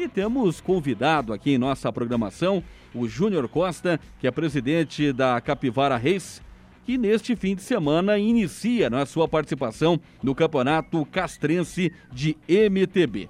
E 0.00 0.08
temos 0.08 0.62
convidado 0.62 1.30
aqui 1.30 1.50
em 1.50 1.58
nossa 1.58 1.92
programação 1.92 2.64
o 2.94 3.06
Júnior 3.06 3.46
Costa, 3.50 4.00
que 4.18 4.26
é 4.26 4.30
presidente 4.30 5.12
da 5.12 5.38
Capivara 5.42 5.98
Race, 5.98 6.40
que 6.86 6.96
neste 6.96 7.36
fim 7.36 7.54
de 7.54 7.60
semana 7.60 8.16
inicia 8.16 8.88
a 8.88 9.04
sua 9.04 9.28
participação 9.28 10.00
no 10.22 10.34
Campeonato 10.34 11.04
Castrense 11.04 11.92
de 12.10 12.34
MTB. 12.48 13.28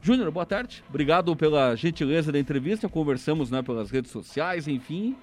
Júnior, 0.00 0.30
boa 0.30 0.46
tarde. 0.46 0.82
Obrigado 0.88 1.36
pela 1.36 1.76
gentileza 1.76 2.32
da 2.32 2.38
entrevista. 2.38 2.88
Conversamos 2.88 3.50
né, 3.50 3.60
pelas 3.60 3.90
redes 3.90 4.10
sociais, 4.10 4.66
enfim. 4.66 5.14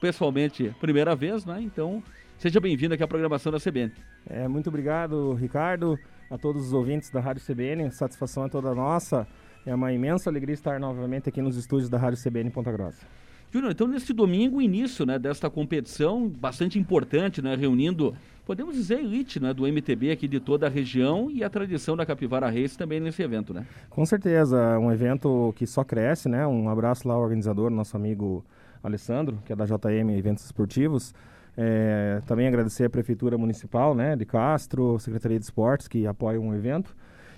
Pessoalmente, 0.00 0.74
primeira 0.80 1.14
vez, 1.14 1.44
né? 1.44 1.62
Então, 1.62 2.02
seja 2.36 2.58
bem-vindo 2.58 2.94
aqui 2.94 3.04
à 3.04 3.06
programação 3.06 3.52
da 3.52 3.60
CBN. 3.60 3.92
É, 4.26 4.48
muito 4.48 4.66
obrigado, 4.66 5.34
Ricardo, 5.34 5.96
a 6.28 6.36
todos 6.36 6.66
os 6.66 6.72
ouvintes 6.72 7.10
da 7.10 7.20
Rádio 7.20 7.44
CBN. 7.46 7.92
Satisfação 7.92 8.44
é 8.44 8.48
toda 8.48 8.74
nossa. 8.74 9.24
É 9.66 9.74
uma 9.74 9.92
imensa 9.92 10.28
alegria 10.28 10.52
estar 10.52 10.78
novamente 10.78 11.28
aqui 11.28 11.40
nos 11.40 11.56
estúdios 11.56 11.88
da 11.88 11.96
Rádio 11.96 12.22
CBN 12.22 12.50
Ponta 12.50 12.70
Grossa. 12.70 13.06
Júnior, 13.50 13.70
então 13.70 13.86
neste 13.86 14.12
domingo, 14.12 14.60
início 14.60 15.06
né, 15.06 15.18
desta 15.18 15.48
competição 15.48 16.28
bastante 16.28 16.78
importante, 16.78 17.40
né, 17.40 17.54
reunindo, 17.54 18.14
podemos 18.44 18.74
dizer, 18.74 18.98
elite 18.98 19.40
né, 19.40 19.54
do 19.54 19.66
MTB 19.66 20.10
aqui 20.10 20.28
de 20.28 20.40
toda 20.40 20.66
a 20.66 20.68
região 20.68 21.30
e 21.30 21.42
a 21.42 21.48
tradição 21.48 21.96
da 21.96 22.04
Capivara 22.04 22.50
Race 22.50 22.76
também 22.76 23.00
nesse 23.00 23.22
evento, 23.22 23.54
né? 23.54 23.64
Com 23.88 24.04
certeza, 24.04 24.78
um 24.78 24.90
evento 24.90 25.54
que 25.56 25.66
só 25.66 25.84
cresce, 25.84 26.28
né? 26.28 26.46
Um 26.46 26.68
abraço 26.68 27.06
lá 27.06 27.14
ao 27.14 27.22
organizador, 27.22 27.70
nosso 27.70 27.96
amigo 27.96 28.44
Alessandro, 28.82 29.38
que 29.46 29.52
é 29.52 29.56
da 29.56 29.64
JM 29.64 30.10
Eventos 30.10 30.44
Esportivos. 30.44 31.14
É, 31.56 32.20
também 32.26 32.48
agradecer 32.48 32.84
a 32.84 32.90
Prefeitura 32.90 33.38
Municipal 33.38 33.94
né, 33.94 34.16
de 34.16 34.26
Castro, 34.26 34.98
Secretaria 34.98 35.38
de 35.38 35.44
Esportes, 35.44 35.86
que 35.86 36.06
apoiam 36.06 36.48
o 36.48 36.54
evento. 36.54 36.94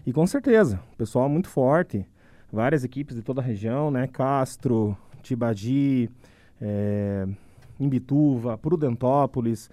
E 0.06 0.12
com 0.12 0.26
certeza, 0.26 0.80
pessoal 0.96 1.28
muito 1.28 1.48
forte, 1.48 2.06
várias 2.56 2.84
equipes 2.84 3.14
de 3.14 3.22
toda 3.22 3.42
a 3.42 3.44
região, 3.44 3.90
né? 3.90 4.06
Castro, 4.06 4.96
Tibagi, 5.22 6.10
é, 6.58 7.28
Imbituva, 7.78 8.56
Prudentópolis. 8.56 9.70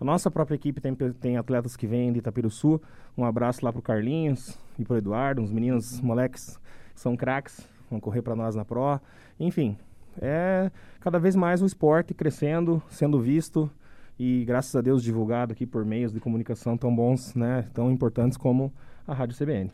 A 0.00 0.04
nossa 0.04 0.28
própria 0.32 0.56
equipe 0.56 0.80
tem, 0.80 0.92
tem 0.94 1.36
atletas 1.36 1.76
que 1.76 1.86
vêm 1.86 2.12
de 2.12 2.18
Itapiruçu. 2.18 2.80
Um 3.16 3.24
abraço 3.24 3.64
lá 3.64 3.72
pro 3.72 3.80
Carlinhos 3.80 4.58
e 4.76 4.84
pro 4.84 4.96
Eduardo, 4.96 5.40
uns 5.40 5.52
meninos, 5.52 6.00
moleques, 6.00 6.58
são 6.92 7.16
craques, 7.16 7.66
vão 7.88 8.00
correr 8.00 8.20
para 8.20 8.34
nós 8.34 8.56
na 8.56 8.64
Pro. 8.64 9.00
Enfim, 9.38 9.76
é 10.20 10.72
cada 10.98 11.20
vez 11.20 11.36
mais 11.36 11.62
o 11.62 11.66
esporte 11.66 12.12
crescendo, 12.12 12.82
sendo 12.90 13.20
visto 13.20 13.70
e 14.18 14.44
graças 14.44 14.74
a 14.74 14.80
Deus 14.80 15.04
divulgado 15.04 15.52
aqui 15.52 15.64
por 15.64 15.84
meios 15.84 16.12
de 16.12 16.18
comunicação 16.18 16.76
tão 16.76 16.94
bons, 16.94 17.32
né, 17.36 17.64
tão 17.72 17.92
importantes 17.92 18.36
como 18.36 18.72
a 19.06 19.14
Rádio 19.14 19.36
CBN. 19.36 19.70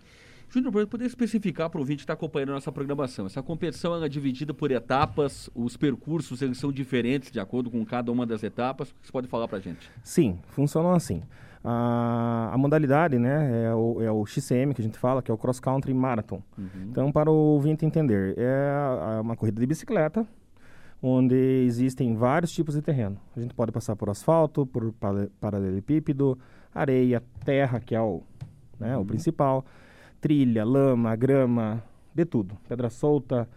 Júnior, 0.52 0.72
para 0.72 0.86
poder 0.86 1.04
especificar 1.04 1.70
para 1.70 1.78
o 1.78 1.80
ouvinte 1.80 1.98
que 1.98 2.02
está 2.02 2.14
acompanhando 2.14 2.50
a 2.50 2.54
nossa 2.54 2.72
programação, 2.72 3.26
essa 3.26 3.40
competição 3.40 4.02
é 4.02 4.08
dividida 4.08 4.52
por 4.52 4.72
etapas, 4.72 5.48
os 5.54 5.76
percursos 5.76 6.42
eles 6.42 6.58
são 6.58 6.72
diferentes 6.72 7.30
de 7.30 7.38
acordo 7.38 7.70
com 7.70 7.84
cada 7.86 8.10
uma 8.10 8.26
das 8.26 8.42
etapas. 8.42 8.90
O 8.90 8.94
que 8.94 9.06
você 9.06 9.12
pode 9.12 9.28
falar 9.28 9.46
para 9.46 9.58
a 9.58 9.60
gente? 9.60 9.88
Sim, 10.02 10.40
funcionam 10.48 10.92
assim. 10.92 11.22
A, 11.62 12.50
a, 12.52 12.58
modalidade 12.58 13.16
né, 13.16 13.66
é 13.66 13.74
o, 13.74 14.02
é, 14.02 14.10
o, 14.10 14.26
XCM 14.26 14.74
que 14.74 14.80
a 14.80 14.84
gente 14.84 14.98
fala, 14.98 15.22
que 15.22 15.30
é 15.30 15.34
o 15.34 15.38
Cross 15.38 15.60
Country 15.60 15.94
Marathon. 15.94 16.42
Uhum. 16.58 16.66
Então, 16.90 17.12
para 17.12 17.30
o 17.30 17.34
ouvinte 17.34 17.86
entender, 17.86 18.34
é 18.36 19.20
uma 19.20 19.36
corrida 19.36 19.60
de 19.60 19.66
bicicleta, 19.66 20.26
onde 21.00 21.36
existem 21.64 22.16
vários 22.16 22.50
tipos 22.50 22.74
de 22.74 22.82
terreno. 22.82 23.16
A 23.36 23.40
gente 23.40 23.54
pode 23.54 23.70
passar 23.70 23.94
por 23.94 24.10
asfalto, 24.10 24.66
por 24.66 24.92
paralelepípedo, 25.38 26.36
areia, 26.74 27.22
terra, 27.44 27.78
que 27.78 27.94
é 27.94 28.00
o, 28.00 28.22
né, 28.80 28.96
uhum. 28.96 29.02
o 29.02 29.06
principal 29.06 29.64
trilha, 30.20 30.64
lama, 30.64 31.14
grama, 31.16 31.82
de 32.14 32.24
tudo. 32.24 32.56
Pedra 32.68 32.90
solta, 32.90 33.48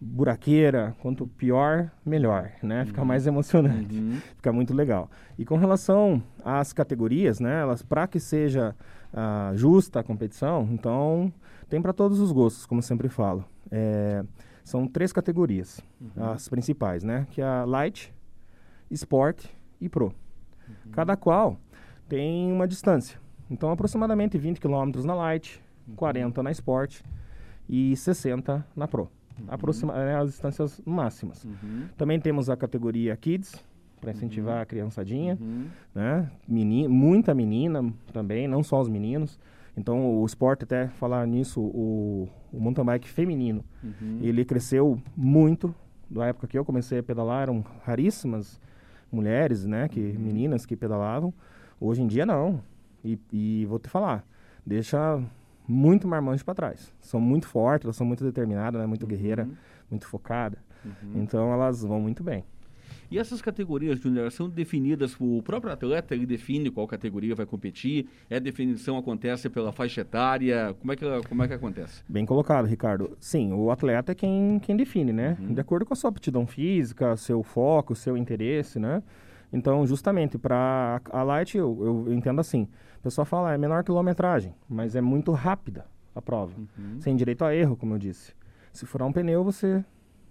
buraqueira, 0.00 0.94
quanto 1.00 1.26
pior, 1.26 1.90
melhor, 2.04 2.50
né? 2.62 2.84
Fica 2.84 3.00
uhum. 3.00 3.06
mais 3.06 3.26
emocionante, 3.26 3.98
uhum. 3.98 4.18
fica 4.36 4.52
muito 4.52 4.74
legal. 4.74 5.10
E 5.38 5.44
com 5.44 5.56
relação 5.56 6.22
às 6.44 6.72
categorias, 6.72 7.40
né? 7.40 7.60
Elas 7.62 7.82
para 7.82 8.06
que 8.06 8.20
seja 8.20 8.74
uh, 9.12 9.56
justa 9.56 10.00
a 10.00 10.02
competição, 10.02 10.68
então 10.70 11.32
tem 11.68 11.80
para 11.80 11.92
todos 11.92 12.20
os 12.20 12.32
gostos, 12.32 12.66
como 12.66 12.82
sempre 12.82 13.08
falo. 13.08 13.44
É, 13.70 14.22
são 14.62 14.86
três 14.86 15.12
categorias, 15.12 15.80
uhum. 16.00 16.32
as 16.32 16.48
principais, 16.48 17.02
né? 17.02 17.26
Que 17.30 17.40
é 17.40 17.44
a 17.44 17.64
light, 17.64 18.12
sport 18.90 19.46
e 19.80 19.88
pro. 19.88 20.06
Uhum. 20.06 20.92
Cada 20.92 21.16
qual 21.16 21.56
tem 22.08 22.52
uma 22.52 22.68
distância. 22.68 23.18
Então, 23.50 23.70
aproximadamente 23.70 24.38
20 24.38 24.60
km 24.60 25.02
na 25.04 25.14
light, 25.14 25.62
40 25.96 26.42
na 26.42 26.50
Sport 26.50 27.00
e 27.68 27.96
60 27.96 28.66
na 28.74 28.88
Pro. 28.88 29.10
Uhum. 29.38 29.46
Aproxima, 29.48 29.96
é, 29.96 30.14
as 30.14 30.30
distâncias 30.30 30.80
máximas. 30.84 31.44
Uhum. 31.44 31.88
Também 31.96 32.20
temos 32.20 32.48
a 32.48 32.56
categoria 32.56 33.16
Kids, 33.16 33.64
para 34.04 34.12
incentivar 34.12 34.56
uhum. 34.56 34.62
a 34.62 34.66
criançadinha, 34.66 35.38
uhum. 35.40 35.66
né? 35.94 36.30
Menina, 36.46 36.88
muita 36.88 37.34
menina 37.34 37.92
também, 38.12 38.46
não 38.46 38.62
só 38.62 38.80
os 38.80 38.88
meninos. 38.88 39.38
Então, 39.76 40.20
o 40.20 40.26
esporte, 40.26 40.64
até 40.64 40.88
falar 40.88 41.26
nisso, 41.26 41.60
o, 41.60 42.28
o 42.52 42.60
mountain 42.60 42.84
bike 42.84 43.08
feminino, 43.08 43.64
uhum. 43.82 44.18
ele 44.20 44.44
cresceu 44.44 45.00
muito. 45.16 45.74
Da 46.08 46.26
época 46.26 46.46
que 46.46 46.56
eu 46.56 46.64
comecei 46.64 46.98
a 46.98 47.02
pedalar, 47.02 47.44
eram 47.44 47.64
raríssimas 47.82 48.60
mulheres, 49.10 49.64
né? 49.64 49.88
Que, 49.88 50.00
uhum. 50.00 50.18
Meninas 50.18 50.66
que 50.66 50.76
pedalavam. 50.76 51.32
Hoje 51.80 52.02
em 52.02 52.06
dia, 52.06 52.26
não. 52.26 52.60
E, 53.02 53.18
e 53.32 53.66
vou 53.66 53.78
te 53.78 53.88
falar, 53.88 54.24
deixa 54.64 55.20
muito 55.66 56.06
marmanjo 56.06 56.44
para 56.44 56.54
trás. 56.54 56.92
São 57.00 57.20
muito 57.20 57.46
fortes, 57.46 57.84
elas 57.84 57.96
são 57.96 58.06
muito 58.06 58.24
determinadas, 58.24 58.80
né? 58.80 58.86
muito 58.86 59.02
uhum. 59.02 59.08
guerreira, 59.08 59.48
muito 59.90 60.06
focada. 60.06 60.58
Uhum. 60.84 61.22
Então 61.22 61.52
elas 61.52 61.82
vão 61.82 62.00
muito 62.00 62.22
bem. 62.22 62.44
E 63.10 63.18
essas 63.18 63.40
categorias, 63.40 64.00
Júnior, 64.00 64.30
são 64.32 64.48
definidas, 64.48 65.14
o 65.20 65.42
próprio 65.42 65.72
atleta 65.72 66.14
ele 66.14 66.26
define 66.26 66.70
qual 66.70 66.86
categoria 66.86 67.34
vai 67.34 67.46
competir? 67.46 68.08
É 68.28 68.40
definição 68.40 68.96
acontece 68.96 69.48
pela 69.48 69.72
faixa 69.72 70.00
etária? 70.00 70.74
Como 70.80 70.92
é 70.92 70.96
que, 70.96 71.04
como 71.28 71.42
é 71.42 71.48
que 71.48 71.54
acontece? 71.54 72.02
Bem 72.08 72.26
colocado, 72.26 72.66
Ricardo. 72.66 73.16
Sim, 73.20 73.52
o 73.52 73.70
atleta 73.70 74.12
é 74.12 74.14
quem, 74.14 74.58
quem 74.58 74.76
define, 74.76 75.12
né? 75.12 75.36
Uhum. 75.38 75.54
De 75.54 75.60
acordo 75.60 75.86
com 75.86 75.92
a 75.92 75.96
sua 75.96 76.10
aptidão 76.10 76.46
física, 76.46 77.16
seu 77.16 77.42
foco, 77.42 77.94
seu 77.94 78.16
interesse, 78.16 78.78
né? 78.78 79.02
Então, 79.52 79.86
justamente, 79.86 80.36
para 80.36 81.00
a 81.10 81.22
Light, 81.22 81.56
eu, 81.56 82.06
eu, 82.08 82.12
entendo 82.12 82.40
assim. 82.40 82.66
O 83.04 83.10
pessoal 83.12 83.26
fala, 83.26 83.52
é 83.52 83.58
menor 83.58 83.84
quilometragem, 83.84 84.54
mas 84.66 84.96
é 84.96 85.00
muito 85.02 85.30
rápida 85.30 85.84
a 86.14 86.22
prova. 86.22 86.54
Uhum. 86.58 86.98
Sem 87.02 87.14
direito 87.14 87.44
a 87.44 87.54
erro, 87.54 87.76
como 87.76 87.92
eu 87.92 87.98
disse. 87.98 88.32
Se 88.72 88.86
furar 88.86 89.06
um 89.06 89.12
pneu, 89.12 89.44
você 89.44 89.84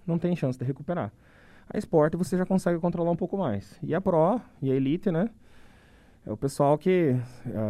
não 0.07 0.17
tem 0.17 0.35
chance 0.35 0.57
de 0.57 0.65
recuperar. 0.65 1.13
A 1.69 1.77
Sport 1.77 2.15
você 2.15 2.35
já 2.35 2.47
consegue 2.47 2.79
controlar 2.79 3.11
um 3.11 3.15
pouco 3.15 3.37
mais. 3.37 3.77
E 3.83 3.93
a 3.93 4.01
Pro 4.01 4.41
e 4.59 4.71
a 4.71 4.73
Elite, 4.73 5.11
né? 5.11 5.29
É 6.25 6.31
o 6.31 6.35
pessoal 6.35 6.75
que, 6.75 7.15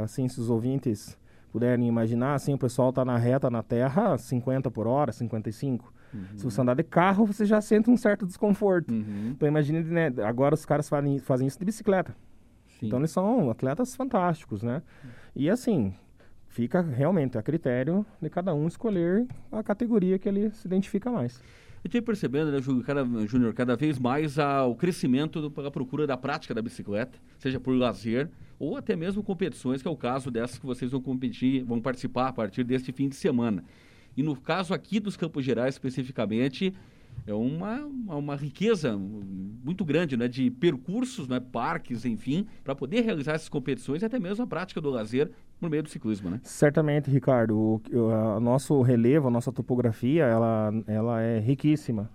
assim, 0.06 0.30
se 0.30 0.40
os 0.40 0.50
ouvintes 0.50 1.18
puderem 1.52 1.86
imaginar, 1.86 2.36
assim, 2.36 2.54
o 2.54 2.58
pessoal 2.58 2.92
está 2.92 3.04
na 3.04 3.18
reta 3.18 3.50
na 3.50 3.62
terra 3.62 4.18
50 4.18 4.72
por 4.72 4.88
hora, 4.88 5.12
55. 5.12 5.94
Uhum. 6.14 6.26
Se 6.38 6.46
você 6.46 6.62
andar 6.62 6.76
de 6.76 6.84
carro, 6.84 7.26
você 7.26 7.46
já 7.46 7.60
sente 7.60 7.90
um 7.90 7.98
certo 7.98 8.26
desconforto. 8.26 8.94
Uhum. 8.94 9.32
Então 9.32 9.50
imagine, 9.50 9.84
né, 9.84 10.14
agora 10.24 10.56
os 10.56 10.66
caras 10.66 10.88
fazem, 10.88 11.20
fazem 11.20 11.46
isso 11.46 11.60
de 11.60 11.66
bicicleta. 11.66 12.16
Sim. 12.80 12.88
Então 12.88 13.00
eles 13.00 13.12
são 13.12 13.50
atletas 13.50 13.96
fantásticos, 13.96 14.64
né? 14.64 14.82
E 15.36 15.50
assim, 15.50 15.94
fica 16.48 16.82
realmente 16.82 17.38
a 17.38 17.44
critério 17.44 18.06
de 18.22 18.30
cada 18.30 18.54
um 18.54 18.68
escolher 18.68 19.28
a 19.52 19.64
categoria 19.64 20.20
que 20.20 20.30
ele 20.30 20.52
se 20.52 20.68
identifica 20.68 21.12
mais. 21.12 21.42
Eu 21.84 21.90
tenho 21.90 22.04
percebendo, 22.04 22.50
né, 22.50 22.62
Júnior, 22.62 22.86
cada, 22.86 23.04
Júnior, 23.28 23.54
cada 23.54 23.76
vez 23.76 24.00
mais 24.00 24.40
a, 24.40 24.66
o 24.66 24.74
crescimento 24.74 25.52
pela 25.52 25.70
procura 25.70 26.08
da 26.08 26.16
prática 26.16 26.54
da 26.54 26.62
bicicleta, 26.62 27.20
seja 27.38 27.60
por 27.60 27.76
lazer 27.76 28.30
ou 28.58 28.78
até 28.78 28.96
mesmo 28.96 29.22
competições, 29.22 29.82
que 29.82 29.88
é 29.88 29.92
o 29.92 29.98
caso 29.98 30.32
dessas 30.32 30.58
que 30.58 30.66
vocês 30.66 30.92
vão 30.92 31.02
competir, 31.02 31.64
vão 31.64 31.82
participar 31.82 32.30
a 32.30 32.34
partir 32.34 32.64
deste 32.64 32.94
fim 32.94 33.10
de 33.10 33.16
semana. 33.16 33.66
E 34.16 34.24
no 34.24 34.40
caso 34.40 34.74
aqui 34.74 35.00
dos 35.00 35.18
Campos 35.18 35.44
Gerais 35.44 35.76
especificamente, 35.76 36.74
é 37.26 37.34
uma, 37.34 37.86
uma 38.08 38.36
riqueza 38.36 38.98
muito 38.98 39.86
grande 39.86 40.18
né, 40.18 40.28
de 40.28 40.52
percursos, 40.52 41.28
né, 41.28 41.40
parques, 41.40 42.06
enfim, 42.06 42.46
para 42.64 42.76
poder 42.76 43.02
realizar 43.02 43.34
essas 43.34 43.50
competições 43.50 44.02
e 44.02 44.06
até 44.06 44.20
mesmo 44.20 44.44
a 44.44 44.48
prática 44.48 44.82
do 44.82 44.90
lazer 44.90 45.32
por 45.60 45.70
meio 45.70 45.84
do 45.84 45.90
ciclismo. 45.90 46.30
Né? 46.30 46.42
Certamente, 46.44 47.10
Ricardo. 47.10 47.58
O, 47.58 47.82
o 47.94 48.40
nosso 48.40 48.82
relevo, 48.82 49.28
a 49.28 49.32
nossa 49.32 49.52
topografia, 49.52 50.26
ela, 50.26 50.72
ela 50.86 51.22
é 51.22 51.40
riquíssima. 51.40 52.10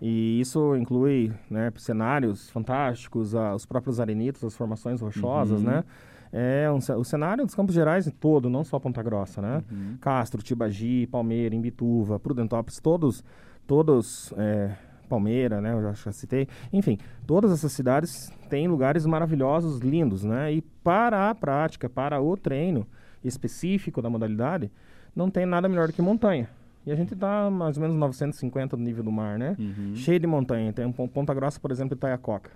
E 0.00 0.40
isso 0.40 0.76
inclui 0.76 1.32
né, 1.50 1.72
cenários 1.76 2.48
fantásticos, 2.50 3.34
os 3.34 3.66
próprios 3.66 4.00
arenitos, 4.00 4.44
as 4.44 4.56
formações 4.56 5.00
rochosas, 5.00 5.60
uhum. 5.60 5.66
né? 5.66 5.84
é 6.32 6.70
um, 6.70 6.78
o 6.98 7.04
cenário 7.04 7.44
dos 7.44 7.54
Campos 7.54 7.74
Gerais 7.74 8.10
todo, 8.20 8.50
não 8.50 8.64
só 8.64 8.78
Ponta 8.78 9.02
Grossa, 9.02 9.40
né? 9.40 9.62
Uhum. 9.70 9.96
Castro, 10.00 10.42
Tibagi, 10.42 11.06
Palmeira, 11.06 11.54
Imbituva, 11.54 12.18
Prudentópolis, 12.18 12.80
todos, 12.80 13.24
todos, 13.68 14.32
é, 14.38 14.74
Palmeira, 15.08 15.60
né? 15.60 15.74
Eu 15.74 15.82
já, 15.82 15.92
já, 15.92 16.10
citei. 16.10 16.48
Enfim, 16.72 16.98
todas 17.26 17.52
essas 17.52 17.70
cidades 17.70 18.32
têm 18.48 18.66
lugares 18.66 19.06
maravilhosos, 19.06 19.78
lindos, 19.78 20.24
né? 20.24 20.52
E 20.52 20.62
para 20.62 21.30
a 21.30 21.34
prática, 21.34 21.88
para 21.88 22.20
o 22.20 22.36
treino 22.36 22.86
específico 23.22 24.00
da 24.02 24.08
modalidade, 24.08 24.72
não 25.14 25.30
tem 25.30 25.46
nada 25.46 25.68
melhor 25.68 25.86
do 25.86 25.92
que 25.92 26.02
montanha. 26.02 26.48
E 26.86 26.90
a 26.90 26.96
gente 26.96 27.12
está 27.12 27.50
mais 27.50 27.76
ou 27.76 27.82
menos 27.82 27.96
950 27.96 28.74
do 28.74 28.82
nível 28.82 29.04
do 29.04 29.12
mar, 29.12 29.38
né? 29.38 29.54
Uhum. 29.58 29.94
Cheio 29.94 30.18
de 30.18 30.26
montanha. 30.26 30.72
Tem 30.72 30.86
um 30.86 30.92
Ponta 30.92 31.34
Grossa, 31.34 31.60
por 31.60 31.70
exemplo, 31.70 31.94
Itaiacoca. 31.94 32.50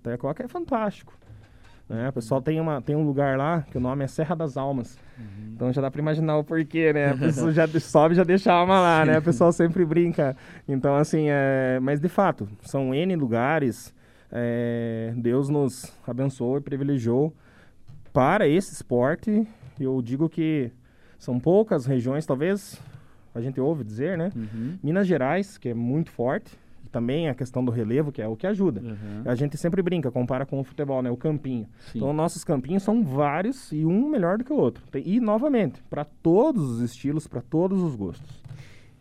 Itaiacoca 0.00 0.44
é 0.44 0.48
fantástico. 0.48 1.14
Né? 1.92 2.08
O 2.08 2.12
pessoal 2.12 2.40
tem, 2.40 2.58
uma, 2.58 2.80
tem 2.80 2.96
um 2.96 3.04
lugar 3.04 3.36
lá 3.36 3.66
que 3.70 3.76
o 3.76 3.80
nome 3.80 4.02
é 4.02 4.06
Serra 4.08 4.34
das 4.34 4.56
Almas. 4.56 4.98
Uhum. 5.18 5.52
Então 5.54 5.72
já 5.72 5.82
dá 5.82 5.90
para 5.90 6.00
imaginar 6.00 6.38
o 6.38 6.44
porquê, 6.44 6.90
né? 6.90 7.10
A 7.10 7.16
pessoa 7.16 7.52
já 7.52 7.68
sobe 7.68 8.14
já 8.14 8.24
deixa 8.24 8.50
a 8.50 8.56
alma 8.56 8.80
lá, 8.80 9.04
né? 9.04 9.18
O 9.18 9.22
pessoal 9.22 9.52
sempre 9.52 9.84
brinca. 9.84 10.34
Então, 10.66 10.96
assim, 10.96 11.26
é... 11.28 11.78
mas 11.82 12.00
de 12.00 12.08
fato, 12.08 12.48
são 12.62 12.94
N 12.94 13.14
lugares. 13.14 13.94
É... 14.30 15.12
Deus 15.16 15.50
nos 15.50 15.92
abençoou 16.06 16.56
e 16.56 16.60
privilegiou 16.62 17.34
para 18.10 18.48
esse 18.48 18.72
esporte. 18.72 19.46
Eu 19.78 20.00
digo 20.00 20.30
que 20.30 20.72
são 21.18 21.38
poucas 21.38 21.84
regiões, 21.84 22.24
talvez 22.24 22.80
a 23.34 23.40
gente 23.40 23.60
ouve 23.60 23.84
dizer, 23.84 24.16
né? 24.16 24.30
Uhum. 24.34 24.78
Minas 24.82 25.06
Gerais, 25.06 25.58
que 25.58 25.68
é 25.68 25.74
muito 25.74 26.10
forte, 26.10 26.58
também 26.92 27.28
a 27.28 27.34
questão 27.34 27.64
do 27.64 27.72
relevo, 27.72 28.12
que 28.12 28.20
é 28.20 28.28
o 28.28 28.36
que 28.36 28.46
ajuda. 28.46 28.80
Uhum. 28.80 29.22
A 29.24 29.34
gente 29.34 29.56
sempre 29.56 29.82
brinca, 29.82 30.10
compara 30.10 30.44
com 30.44 30.60
o 30.60 30.64
futebol, 30.64 31.02
né? 31.02 31.10
O 31.10 31.16
campinho. 31.16 31.66
Sim. 31.90 31.98
Então, 31.98 32.12
nossos 32.12 32.44
campinhos 32.44 32.82
são 32.82 33.02
vários 33.02 33.72
e 33.72 33.84
um 33.84 34.08
melhor 34.08 34.38
do 34.38 34.44
que 34.44 34.52
o 34.52 34.56
outro. 34.56 34.84
E, 35.04 35.18
novamente, 35.18 35.82
para 35.88 36.04
todos 36.04 36.62
os 36.62 36.80
estilos, 36.82 37.26
para 37.26 37.40
todos 37.40 37.82
os 37.82 37.96
gostos. 37.96 38.42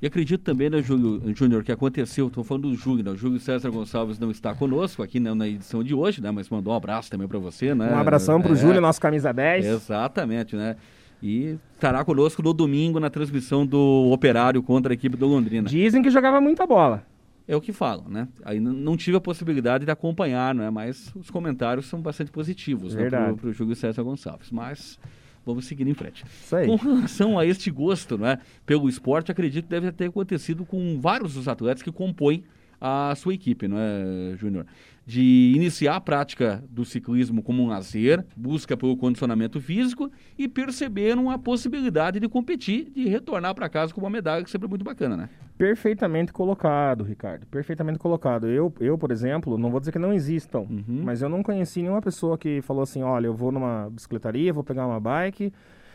E 0.01 0.07
acredito 0.07 0.41
também, 0.41 0.67
né, 0.67 0.81
Júnior, 0.81 1.63
que 1.63 1.71
aconteceu, 1.71 2.25
estou 2.25 2.43
falando 2.43 2.69
do 2.69 2.75
Júlio, 2.75 3.03
né? 3.03 3.11
O 3.11 3.15
Júlio 3.15 3.39
César 3.39 3.69
Gonçalves 3.69 4.17
não 4.17 4.31
está 4.31 4.55
conosco 4.55 5.03
aqui 5.03 5.19
né, 5.19 5.31
na 5.35 5.47
edição 5.47 5.83
de 5.83 5.93
hoje, 5.93 6.21
né? 6.21 6.31
Mas 6.31 6.49
mandou 6.49 6.73
um 6.73 6.75
abraço 6.75 7.11
também 7.11 7.27
para 7.27 7.37
você, 7.37 7.75
né? 7.75 7.93
Um 7.93 7.99
abração 7.99 8.41
para 8.41 8.51
o 8.51 8.55
é, 8.55 8.57
Júlio, 8.57 8.81
nosso 8.81 8.99
camisa 8.99 9.31
10. 9.31 9.63
Exatamente, 9.63 10.55
né? 10.55 10.75
E 11.21 11.59
estará 11.75 12.03
conosco 12.03 12.41
no 12.41 12.51
domingo 12.51 12.99
na 12.99 13.11
transmissão 13.11 13.63
do 13.63 14.09
Operário 14.11 14.63
contra 14.63 14.91
a 14.91 14.95
equipe 14.95 15.15
do 15.15 15.27
Londrina. 15.27 15.69
Dizem 15.69 16.01
que 16.01 16.09
jogava 16.09 16.41
muita 16.41 16.65
bola. 16.65 17.03
É 17.47 17.55
o 17.55 17.61
que 17.61 17.73
falam, 17.73 18.07
né? 18.07 18.27
Aí 18.43 18.59
não 18.59 18.95
tive 18.95 19.17
a 19.17 19.21
possibilidade 19.21 19.85
de 19.85 19.91
acompanhar, 19.91 20.53
né? 20.53 20.69
Mas 20.69 21.13
os 21.15 21.29
comentários 21.29 21.87
são 21.87 22.01
bastante 22.01 22.31
positivos 22.31 22.95
né? 22.95 23.09
para 23.09 23.33
o 23.47 23.51
Júlio 23.51 23.75
César 23.75 24.03
Gonçalves. 24.03 24.51
Mas 24.51 24.99
vamos 25.45 25.65
seguir 25.65 25.87
em 25.87 25.93
frente. 25.93 26.23
Com 26.67 26.75
relação 26.75 27.37
a 27.37 27.45
este 27.45 27.71
gosto 27.71 28.17
né, 28.17 28.39
pelo 28.65 28.87
esporte, 28.87 29.31
acredito 29.31 29.65
que 29.65 29.69
deve 29.69 29.91
ter 29.91 30.05
acontecido 30.05 30.65
com 30.65 30.99
vários 30.99 31.33
dos 31.33 31.47
atletas 31.47 31.81
que 31.83 31.91
compõem 31.91 32.43
a 32.79 33.13
sua 33.15 33.33
equipe, 33.35 33.67
não 33.67 33.77
é, 33.77 34.35
Júnior? 34.37 34.65
De 35.05 35.53
iniciar 35.55 35.95
a 35.95 36.01
prática 36.01 36.63
do 36.69 36.85
ciclismo 36.85 37.41
como 37.41 37.63
um 37.63 37.67
lazer, 37.67 38.23
busca 38.35 38.77
pelo 38.77 38.95
condicionamento 38.95 39.59
físico 39.59 40.11
e 40.37 40.47
perceberam 40.47 41.29
a 41.29 41.39
possibilidade 41.39 42.19
de 42.19 42.29
competir, 42.29 42.91
de 42.91 43.07
retornar 43.09 43.55
para 43.55 43.67
casa 43.67 43.93
com 43.93 43.99
uma 43.99 44.09
medalha, 44.09 44.43
que 44.43 44.51
sempre 44.51 44.67
é 44.67 44.69
muito 44.69 44.85
bacana, 44.85 45.17
né? 45.17 45.29
Perfeitamente 45.57 46.31
colocado, 46.31 47.03
Ricardo. 47.03 47.45
Perfeitamente 47.47 47.99
colocado. 47.99 48.47
Eu, 48.47 48.73
eu 48.79 48.97
por 48.97 49.11
exemplo, 49.11 49.57
não 49.57 49.69
vou 49.69 49.79
dizer 49.79 49.91
que 49.91 49.99
não 49.99 50.13
existam, 50.13 50.61
uhum. 50.61 51.01
mas 51.03 51.21
eu 51.21 51.29
não 51.29 51.43
conheci 51.43 51.81
nenhuma 51.81 52.01
pessoa 52.01 52.37
que 52.37 52.61
falou 52.61 52.83
assim: 52.83 53.03
olha, 53.03 53.27
eu 53.27 53.33
vou 53.33 53.51
numa 53.51 53.89
bicicletaria, 53.89 54.53
vou 54.53 54.63
pegar 54.63 54.87
uma 54.87 54.99
bike, 54.99 55.51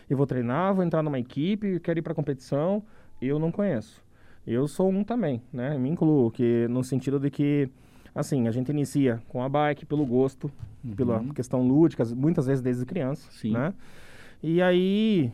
eu 0.08 0.16
vou 0.16 0.26
treinar, 0.26 0.74
vou 0.74 0.84
entrar 0.84 1.02
numa 1.02 1.18
equipe, 1.18 1.80
quero 1.80 1.98
ir 1.98 2.02
para 2.02 2.14
competição. 2.14 2.82
Eu 3.20 3.38
não 3.38 3.50
conheço. 3.50 4.04
Eu 4.46 4.68
sou 4.68 4.88
um 4.88 5.02
também, 5.02 5.42
né? 5.52 5.76
Me 5.76 5.88
incluo, 5.88 6.30
que 6.30 6.68
no 6.68 6.84
sentido 6.84 7.18
de 7.18 7.30
que, 7.30 7.68
assim, 8.16 8.48
a 8.48 8.50
gente 8.50 8.70
inicia 8.70 9.20
com 9.28 9.42
a 9.42 9.48
bike 9.48 9.84
pelo 9.84 10.06
gosto, 10.06 10.50
uhum. 10.82 10.94
pela 10.94 11.22
questão 11.34 11.62
lúdica, 11.62 12.02
muitas 12.16 12.46
vezes 12.46 12.62
desde 12.62 12.86
criança, 12.86 13.28
Sim. 13.30 13.52
né? 13.52 13.74
E 14.42 14.62
aí 14.62 15.30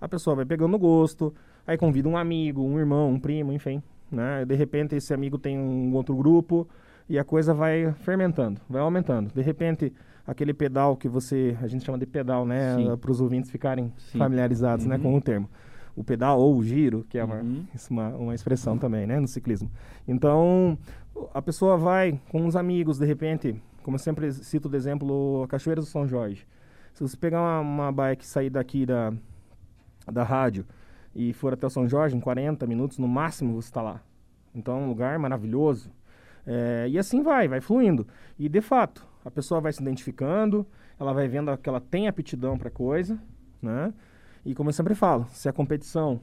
a 0.00 0.08
pessoa 0.08 0.36
vai 0.36 0.44
pegando 0.44 0.78
gosto, 0.78 1.34
aí 1.66 1.76
convida 1.76 2.08
um 2.08 2.16
amigo, 2.16 2.62
um 2.62 2.78
irmão, 2.78 3.10
um 3.10 3.18
primo, 3.18 3.52
enfim, 3.52 3.82
né? 4.10 4.44
De 4.44 4.54
repente 4.54 4.94
esse 4.94 5.12
amigo 5.12 5.36
tem 5.36 5.58
um 5.58 5.92
outro 5.92 6.14
grupo 6.14 6.68
e 7.08 7.18
a 7.18 7.24
coisa 7.24 7.52
vai 7.52 7.92
fermentando, 8.04 8.60
vai 8.70 8.80
aumentando. 8.80 9.32
De 9.34 9.42
repente 9.42 9.92
aquele 10.24 10.54
pedal 10.54 10.96
que 10.96 11.08
você, 11.08 11.56
a 11.60 11.66
gente 11.66 11.84
chama 11.84 11.98
de 11.98 12.06
pedal, 12.06 12.46
né? 12.46 12.76
Para 13.00 13.10
os 13.10 13.20
ouvintes 13.20 13.50
ficarem 13.50 13.92
Sim. 13.98 14.18
familiarizados, 14.18 14.84
uhum. 14.84 14.92
né, 14.92 14.98
com 14.98 15.14
o 15.14 15.20
termo 15.20 15.48
o 15.96 16.02
pedal 16.02 16.40
ou 16.40 16.56
o 16.56 16.64
giro, 16.64 17.04
que 17.08 17.18
é 17.18 17.24
uma, 17.24 17.36
uhum. 17.36 17.64
uma, 17.90 18.08
uma, 18.08 18.34
expressão 18.34 18.76
também, 18.76 19.06
né, 19.06 19.20
no 19.20 19.28
ciclismo. 19.28 19.70
Então, 20.06 20.76
a 21.32 21.40
pessoa 21.40 21.76
vai 21.76 22.20
com 22.30 22.44
uns 22.44 22.56
amigos, 22.56 22.98
de 22.98 23.06
repente, 23.06 23.60
como 23.82 23.96
eu 23.96 23.98
sempre 23.98 24.32
cito 24.32 24.68
de 24.68 24.76
exemplo, 24.76 25.46
Cachoeira 25.48 25.80
do 25.80 25.86
São 25.86 26.06
Jorge. 26.06 26.46
Se 26.92 27.02
você 27.02 27.16
pegar 27.16 27.40
uma, 27.40 27.60
uma 27.60 27.92
bike 27.92 28.24
e 28.24 28.26
sair 28.26 28.50
daqui 28.50 28.86
da, 28.86 29.12
da 30.10 30.22
rádio 30.22 30.64
e 31.14 31.32
for 31.32 31.52
até 31.52 31.66
o 31.66 31.70
São 31.70 31.88
Jorge, 31.88 32.16
em 32.16 32.20
40 32.20 32.66
minutos 32.66 32.98
no 32.98 33.08
máximo 33.08 33.60
você 33.60 33.68
está 33.68 33.82
lá. 33.82 34.00
Então, 34.54 34.78
é 34.78 34.80
um 34.80 34.88
lugar 34.88 35.18
maravilhoso. 35.18 35.90
É, 36.46 36.86
e 36.88 36.98
assim 36.98 37.22
vai, 37.22 37.48
vai 37.48 37.60
fluindo. 37.60 38.06
E, 38.38 38.48
de 38.48 38.60
fato, 38.60 39.06
a 39.24 39.30
pessoa 39.30 39.60
vai 39.60 39.72
se 39.72 39.80
identificando, 39.80 40.66
ela 40.98 41.12
vai 41.12 41.26
vendo 41.26 41.56
que 41.56 41.68
ela 41.68 41.80
tem 41.80 42.06
aptidão 42.06 42.58
para 42.58 42.70
coisa, 42.70 43.18
né? 43.60 43.92
E 44.44 44.54
como 44.54 44.68
eu 44.68 44.74
sempre 44.74 44.94
falo, 44.94 45.26
se 45.30 45.48
a 45.48 45.52
competição 45.52 46.20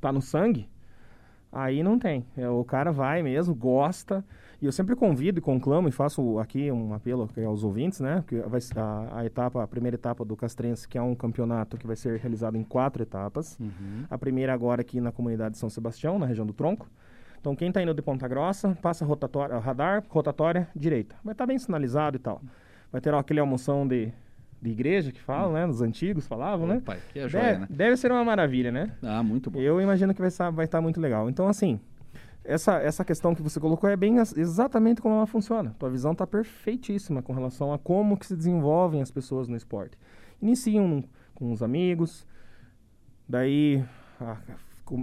tá 0.00 0.12
no 0.12 0.22
sangue, 0.22 0.68
aí 1.52 1.82
não 1.82 1.98
tem. 1.98 2.24
É, 2.36 2.48
o 2.48 2.64
cara 2.64 2.92
vai 2.92 3.22
mesmo, 3.22 3.54
gosta. 3.54 4.24
E 4.60 4.66
eu 4.66 4.72
sempre 4.72 4.96
convido 4.96 5.38
e 5.38 5.42
conclamo 5.42 5.88
e 5.88 5.92
faço 5.92 6.38
aqui 6.38 6.70
um 6.70 6.92
apelo 6.92 7.28
aos 7.46 7.62
ouvintes, 7.62 8.00
né? 8.00 8.24
Que 8.26 8.40
vai 8.40 8.60
a, 8.76 9.18
a 9.20 9.24
etapa, 9.24 9.62
a 9.62 9.66
primeira 9.66 9.94
etapa 9.94 10.24
do 10.24 10.36
Castrense, 10.36 10.86
que 10.88 10.98
é 10.98 11.02
um 11.02 11.14
campeonato 11.14 11.76
que 11.76 11.86
vai 11.86 11.94
ser 11.94 12.18
realizado 12.18 12.56
em 12.56 12.64
quatro 12.64 13.02
etapas. 13.02 13.56
Uhum. 13.60 14.04
A 14.10 14.18
primeira 14.18 14.52
agora 14.52 14.80
aqui 14.80 15.00
na 15.00 15.12
comunidade 15.12 15.52
de 15.52 15.58
São 15.58 15.70
Sebastião, 15.70 16.18
na 16.18 16.26
região 16.26 16.44
do 16.44 16.52
Tronco. 16.52 16.88
Então 17.40 17.54
quem 17.54 17.68
está 17.68 17.80
indo 17.80 17.94
de 17.94 18.02
Ponta 18.02 18.26
Grossa, 18.26 18.76
passa 18.82 19.04
rotatória, 19.04 19.56
radar, 19.58 20.04
rotatória 20.08 20.68
direita. 20.74 21.14
Vai 21.24 21.34
estar 21.34 21.44
tá 21.44 21.46
bem 21.46 21.58
sinalizado 21.58 22.16
e 22.16 22.20
tal. 22.20 22.42
Vai 22.90 23.00
ter 23.00 23.14
ó, 23.14 23.18
aquele 23.18 23.38
almoção 23.38 23.86
de 23.86 24.12
de 24.60 24.70
igreja 24.70 25.12
que 25.12 25.20
falam, 25.20 25.52
né? 25.52 25.66
Os 25.66 25.80
antigos 25.80 26.26
falavam, 26.26 26.66
né? 26.66 26.82
Pai, 26.84 26.98
que 27.12 27.18
é 27.18 27.28
joia, 27.28 27.44
deve, 27.44 27.58
né? 27.60 27.66
deve 27.70 27.96
ser 27.96 28.10
uma 28.10 28.24
maravilha, 28.24 28.72
né? 28.72 28.92
Ah, 29.02 29.22
muito 29.22 29.50
bom. 29.50 29.60
Eu 29.60 29.80
imagino 29.80 30.12
que 30.12 30.20
vai 30.20 30.28
estar, 30.28 30.50
vai 30.50 30.64
estar 30.64 30.80
muito 30.80 31.00
legal. 31.00 31.30
Então, 31.30 31.46
assim, 31.48 31.80
essa, 32.44 32.78
essa 32.78 33.04
questão 33.04 33.34
que 33.34 33.42
você 33.42 33.60
colocou 33.60 33.88
é 33.88 33.96
bem 33.96 34.16
exatamente 34.18 35.00
como 35.00 35.14
ela 35.14 35.26
funciona. 35.26 35.74
Tua 35.78 35.90
visão 35.90 36.12
está 36.12 36.26
perfeitíssima 36.26 37.22
com 37.22 37.32
relação 37.32 37.72
a 37.72 37.78
como 37.78 38.16
que 38.16 38.26
se 38.26 38.34
desenvolvem 38.34 39.02
as 39.02 39.10
pessoas 39.10 39.48
no 39.48 39.56
esporte. 39.56 39.98
Iniciam 40.40 41.04
com 41.34 41.52
os 41.52 41.62
amigos, 41.62 42.26
daí 43.28 43.84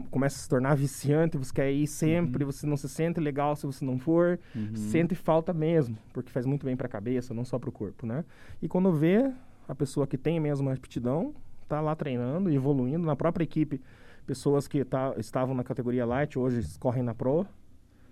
começa 0.09 0.37
a 0.37 0.39
se 0.39 0.49
tornar 0.49 0.75
viciante, 0.75 1.37
você 1.37 1.53
quer 1.53 1.71
ir 1.71 1.87
sempre, 1.87 2.43
uhum. 2.43 2.51
você 2.51 2.65
não 2.65 2.77
se 2.77 2.89
sente 2.89 3.19
legal 3.19 3.55
se 3.55 3.65
você 3.65 3.85
não 3.85 3.99
for, 3.99 4.39
uhum. 4.55 4.75
sente 4.75 5.13
falta 5.15 5.53
mesmo, 5.53 5.97
porque 6.13 6.31
faz 6.31 6.45
muito 6.45 6.65
bem 6.65 6.75
para 6.75 6.87
a 6.87 6.89
cabeça, 6.89 7.33
não 7.33 7.45
só 7.45 7.59
para 7.59 7.69
o 7.69 7.71
corpo, 7.71 8.05
né? 8.05 8.25
E 8.61 8.67
quando 8.67 8.91
vê 8.91 9.31
a 9.67 9.75
pessoa 9.75 10.07
que 10.07 10.17
tem 10.17 10.39
mesmo 10.39 10.69
a 10.69 10.73
aptidão, 10.73 11.33
tá 11.67 11.81
lá 11.81 11.95
treinando, 11.95 12.51
evoluindo 12.51 13.05
na 13.05 13.15
própria 13.15 13.43
equipe, 13.43 13.81
pessoas 14.25 14.67
que 14.67 14.83
tá, 14.83 15.13
estavam 15.17 15.55
na 15.55 15.63
categoria 15.63 16.05
light 16.05 16.37
hoje 16.37 16.61
correm 16.79 17.03
na 17.03 17.13
pro, 17.13 17.45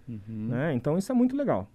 uhum. 0.07 0.19
né? 0.27 0.73
Então 0.73 0.97
isso 0.97 1.11
é 1.11 1.15
muito 1.15 1.35
legal. 1.35 1.67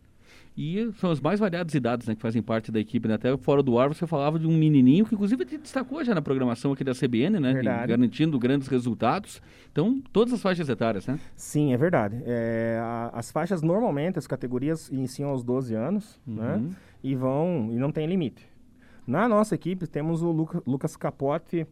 E 0.56 0.90
são 0.98 1.10
as 1.10 1.20
mais 1.20 1.38
variadas 1.38 1.74
idades 1.74 2.06
né, 2.06 2.14
que 2.14 2.20
fazem 2.20 2.42
parte 2.42 2.72
da 2.72 2.80
equipe. 2.80 3.06
Né? 3.06 3.14
Até 3.14 3.36
fora 3.36 3.62
do 3.62 3.78
ar 3.78 3.88
você 3.88 4.06
falava 4.06 4.38
de 4.38 4.46
um 4.46 4.56
menininho 4.56 5.06
que 5.06 5.14
inclusive 5.14 5.44
destacou 5.44 6.02
já 6.02 6.14
na 6.14 6.22
programação 6.22 6.72
aqui 6.72 6.82
da 6.82 6.92
CBN, 6.92 7.38
né? 7.38 7.62
Garantindo 7.62 8.38
grandes 8.38 8.68
resultados. 8.68 9.40
Então, 9.70 10.02
todas 10.12 10.34
as 10.34 10.42
faixas 10.42 10.68
etárias, 10.68 11.06
né? 11.06 11.18
Sim, 11.36 11.72
é 11.72 11.76
verdade. 11.76 12.20
É, 12.26 12.78
a, 12.80 13.10
as 13.14 13.30
faixas 13.30 13.62
normalmente, 13.62 14.18
as 14.18 14.26
categorias 14.26 14.88
iniciam 14.88 15.30
aos 15.30 15.44
12 15.44 15.74
anos, 15.74 16.20
uhum. 16.26 16.34
né? 16.34 16.62
E 17.02 17.14
vão, 17.14 17.70
e 17.70 17.76
não 17.76 17.92
tem 17.92 18.06
limite. 18.06 18.46
Na 19.06 19.28
nossa 19.28 19.54
equipe 19.54 19.86
temos 19.86 20.22
o 20.22 20.30
Luca, 20.30 20.62
Lucas 20.66 20.96
Capote 20.96 21.66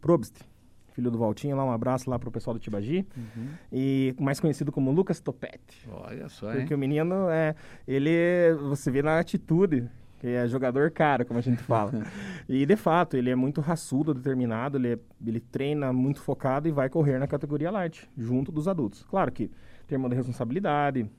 Probst 0.00 0.49
filho 0.92 1.10
do 1.10 1.18
Valtinho, 1.18 1.56
lá 1.56 1.64
um 1.64 1.72
abraço 1.72 2.08
lá 2.08 2.18
pro 2.18 2.30
pessoal 2.30 2.54
do 2.54 2.60
Tibagi. 2.60 3.06
Uhum. 3.16 3.48
E 3.72 4.14
mais 4.18 4.40
conhecido 4.40 4.70
como 4.72 4.90
Lucas 4.90 5.20
Topete. 5.20 5.88
Olha 5.90 6.28
só, 6.28 6.52
Porque 6.52 6.72
hein? 6.72 6.76
o 6.76 6.78
menino, 6.78 7.28
é, 7.30 7.54
ele, 7.86 8.54
você 8.68 8.90
vê 8.90 9.02
na 9.02 9.18
atitude, 9.18 9.88
que 10.18 10.28
é 10.28 10.46
jogador 10.46 10.90
cara, 10.90 11.24
como 11.24 11.38
a 11.38 11.42
gente 11.42 11.62
fala. 11.62 11.92
e 12.48 12.66
de 12.66 12.76
fato, 12.76 13.16
ele 13.16 13.30
é 13.30 13.34
muito 13.34 13.60
raçudo, 13.60 14.12
determinado, 14.12 14.76
ele, 14.76 14.94
é, 14.94 14.98
ele 15.26 15.40
treina 15.40 15.92
muito 15.92 16.20
focado 16.20 16.68
e 16.68 16.70
vai 16.70 16.88
correr 16.88 17.18
na 17.18 17.26
categoria 17.26 17.70
light, 17.70 18.08
junto 18.16 18.52
dos 18.52 18.68
adultos. 18.68 19.02
Claro 19.04 19.32
que 19.32 19.50
termo 19.86 20.08
de 20.08 20.14
responsabilidade, 20.14 21.10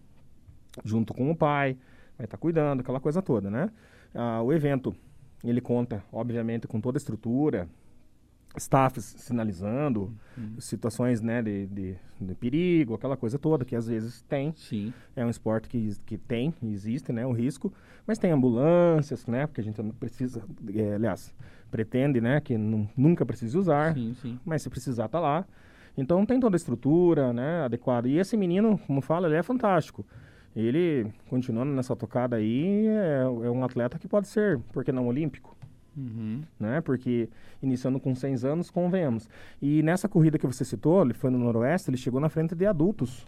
junto 0.84 1.14
com 1.14 1.30
o 1.30 1.36
pai, 1.36 1.78
vai 2.18 2.26
estar 2.26 2.38
tá 2.38 2.42
cuidando, 2.42 2.80
aquela 2.80 3.00
coisa 3.00 3.22
toda, 3.22 3.50
né? 3.50 3.70
Ah, 4.14 4.42
o 4.42 4.54
evento, 4.54 4.96
ele 5.44 5.60
conta, 5.60 6.04
obviamente, 6.12 6.68
com 6.68 6.80
toda 6.80 6.98
a 6.98 7.00
estrutura, 7.00 7.68
staffs 8.58 9.16
sinalizando 9.18 10.14
uhum. 10.38 10.60
situações 10.60 11.22
né, 11.22 11.42
de, 11.42 11.68
de, 11.68 11.96
de, 12.20 12.36
perigo, 12.36 12.94
aquela 12.94 13.16
coisa 13.16 13.40
toda 13.40 13.64
que 13.64 13.76
às 13.76 13.88
vezes 13.88 14.22
tem. 14.24 14.54
Sim. 14.56 14.94
É 15.16 15.26
um 15.26 15.30
esporte 15.30 15.70
que, 15.70 15.96
que 16.06 16.18
tem, 16.18 16.54
existe 16.64 17.12
né, 17.12 17.26
o 17.26 17.32
risco, 17.32 17.72
mas 18.06 18.18
tem 18.18 18.32
ambulâncias, 18.32 19.26
né, 19.26 19.48
porque 19.48 19.62
a 19.62 19.64
gente 19.64 19.82
não 19.82 19.92
precisa, 19.92 20.44
é, 20.76 20.96
aliás, 20.96 21.34
pretende 21.70 22.20
né, 22.20 22.42
que 22.42 22.58
nunca 22.58 23.26
precise 23.26 23.58
usar, 23.58 23.94
sim, 23.94 24.16
sim. 24.22 24.40
mas 24.46 24.62
se 24.62 24.70
precisar 24.70 25.08
tá 25.08 25.20
lá. 25.20 25.46
Então 25.98 26.26
tem 26.26 26.40
toda 26.40 26.56
a 26.56 26.58
estrutura, 26.58 27.34
né, 27.34 27.64
adequada. 27.64 28.08
E 28.08 28.18
esse 28.18 28.36
menino, 28.38 28.80
como 28.88 29.02
fala, 29.02 29.28
ele 29.28 29.36
é 29.36 29.44
fantástico. 29.44 30.06
Ele, 30.56 31.08
continuando 31.30 31.72
nessa 31.72 31.96
tocada 31.96 32.36
aí, 32.36 32.86
é, 32.88 33.22
é 33.22 33.50
um 33.50 33.64
atleta 33.64 33.98
que 33.98 34.08
pode 34.08 34.28
ser, 34.28 34.60
por 34.74 34.84
que 34.84 34.92
não, 34.92 35.08
olímpico. 35.08 35.56
Uhum. 35.96 36.42
Né? 36.60 36.82
Porque 36.82 37.30
iniciando 37.62 38.00
com 38.00 38.16
100 38.16 38.46
anos, 38.46 38.70
convenhamos. 38.70 39.30
E 39.62 39.84
nessa 39.84 40.08
corrida 40.08 40.38
que 40.38 40.48
você 40.48 40.64
citou, 40.64 41.02
ele 41.02 41.14
foi 41.14 41.30
no 41.30 41.38
Noroeste, 41.38 41.90
ele 41.90 41.98
chegou 41.98 42.20
na 42.20 42.30
frente 42.30 42.56
de 42.56 42.66
adultos. 42.66 43.26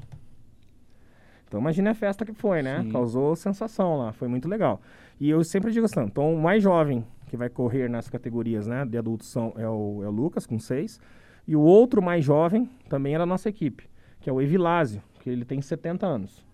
Então 1.48 1.60
imagine 1.60 1.90
a 1.90 1.94
festa 1.94 2.26
que 2.26 2.34
foi, 2.34 2.64
né? 2.64 2.82
Sim. 2.82 2.92
Causou 2.92 3.36
sensação 3.36 3.98
lá, 3.98 4.12
foi 4.12 4.28
muito 4.28 4.48
legal. 4.48 4.82
E 5.20 5.30
eu 5.30 5.44
sempre 5.44 5.72
digo 5.72 5.86
assim, 5.86 6.02
então 6.02 6.34
o 6.34 6.42
mais 6.42 6.64
jovem 6.64 7.06
que 7.28 7.38
vai 7.38 7.50
correr 7.50 7.90
nas 7.90 8.10
categorias 8.10 8.68
né, 8.68 8.86
de 8.86 8.98
adultos 8.98 9.28
são, 9.28 9.54
é, 9.58 9.68
o, 9.68 10.02
é 10.04 10.08
o 10.08 10.12
Lucas, 10.12 10.46
com 10.46 10.60
6. 10.60 11.00
E 11.48 11.56
o 11.56 11.62
outro 11.62 12.02
mais 12.02 12.24
jovem 12.24 12.70
também 12.88 13.14
era 13.16 13.24
da 13.24 13.26
nossa 13.26 13.50
equipe, 13.50 13.90
que 14.20 14.30
é 14.30 14.34
o 14.34 14.42
Evilásio, 14.42 15.02
que 15.20 15.30
ele 15.30 15.44
tem 15.44 15.62
70 15.62 16.06
anos. 16.06 16.46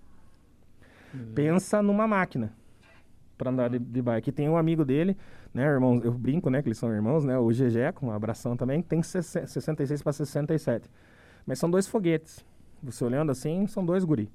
Uhum. 1.14 1.34
Pensa 1.34 1.82
numa 1.82 2.08
máquina 2.08 2.54
para 3.38 3.52
andar 3.52 3.70
de, 3.70 3.80
de, 3.80 4.02
bike. 4.02 4.32
Tem 4.32 4.50
um 4.50 4.58
amigo 4.58 4.84
dele, 4.84 5.18
né, 5.54 5.64
irmão, 5.64 6.00
eu 6.04 6.12
brinco, 6.12 6.50
né, 6.50 6.62
que 6.62 6.68
eles 6.68 6.78
são 6.78 6.94
irmãos, 6.94 7.26
né, 7.26 7.38
o 7.38 7.48
GG, 7.48 7.94
com 7.96 8.08
um 8.08 8.12
abração 8.12 8.56
também, 8.56 8.82
tem 8.82 9.02
66 9.02 10.02
para 10.02 10.14
67. 10.14 10.90
Mas 11.46 11.60
são 11.60 11.70
dois 11.70 11.88
foguetes. 11.88 12.46
Você 12.82 13.04
olhando 13.04 13.32
assim, 13.32 13.68
são 13.68 13.86
dois 13.86 14.04
guri, 14.04 14.32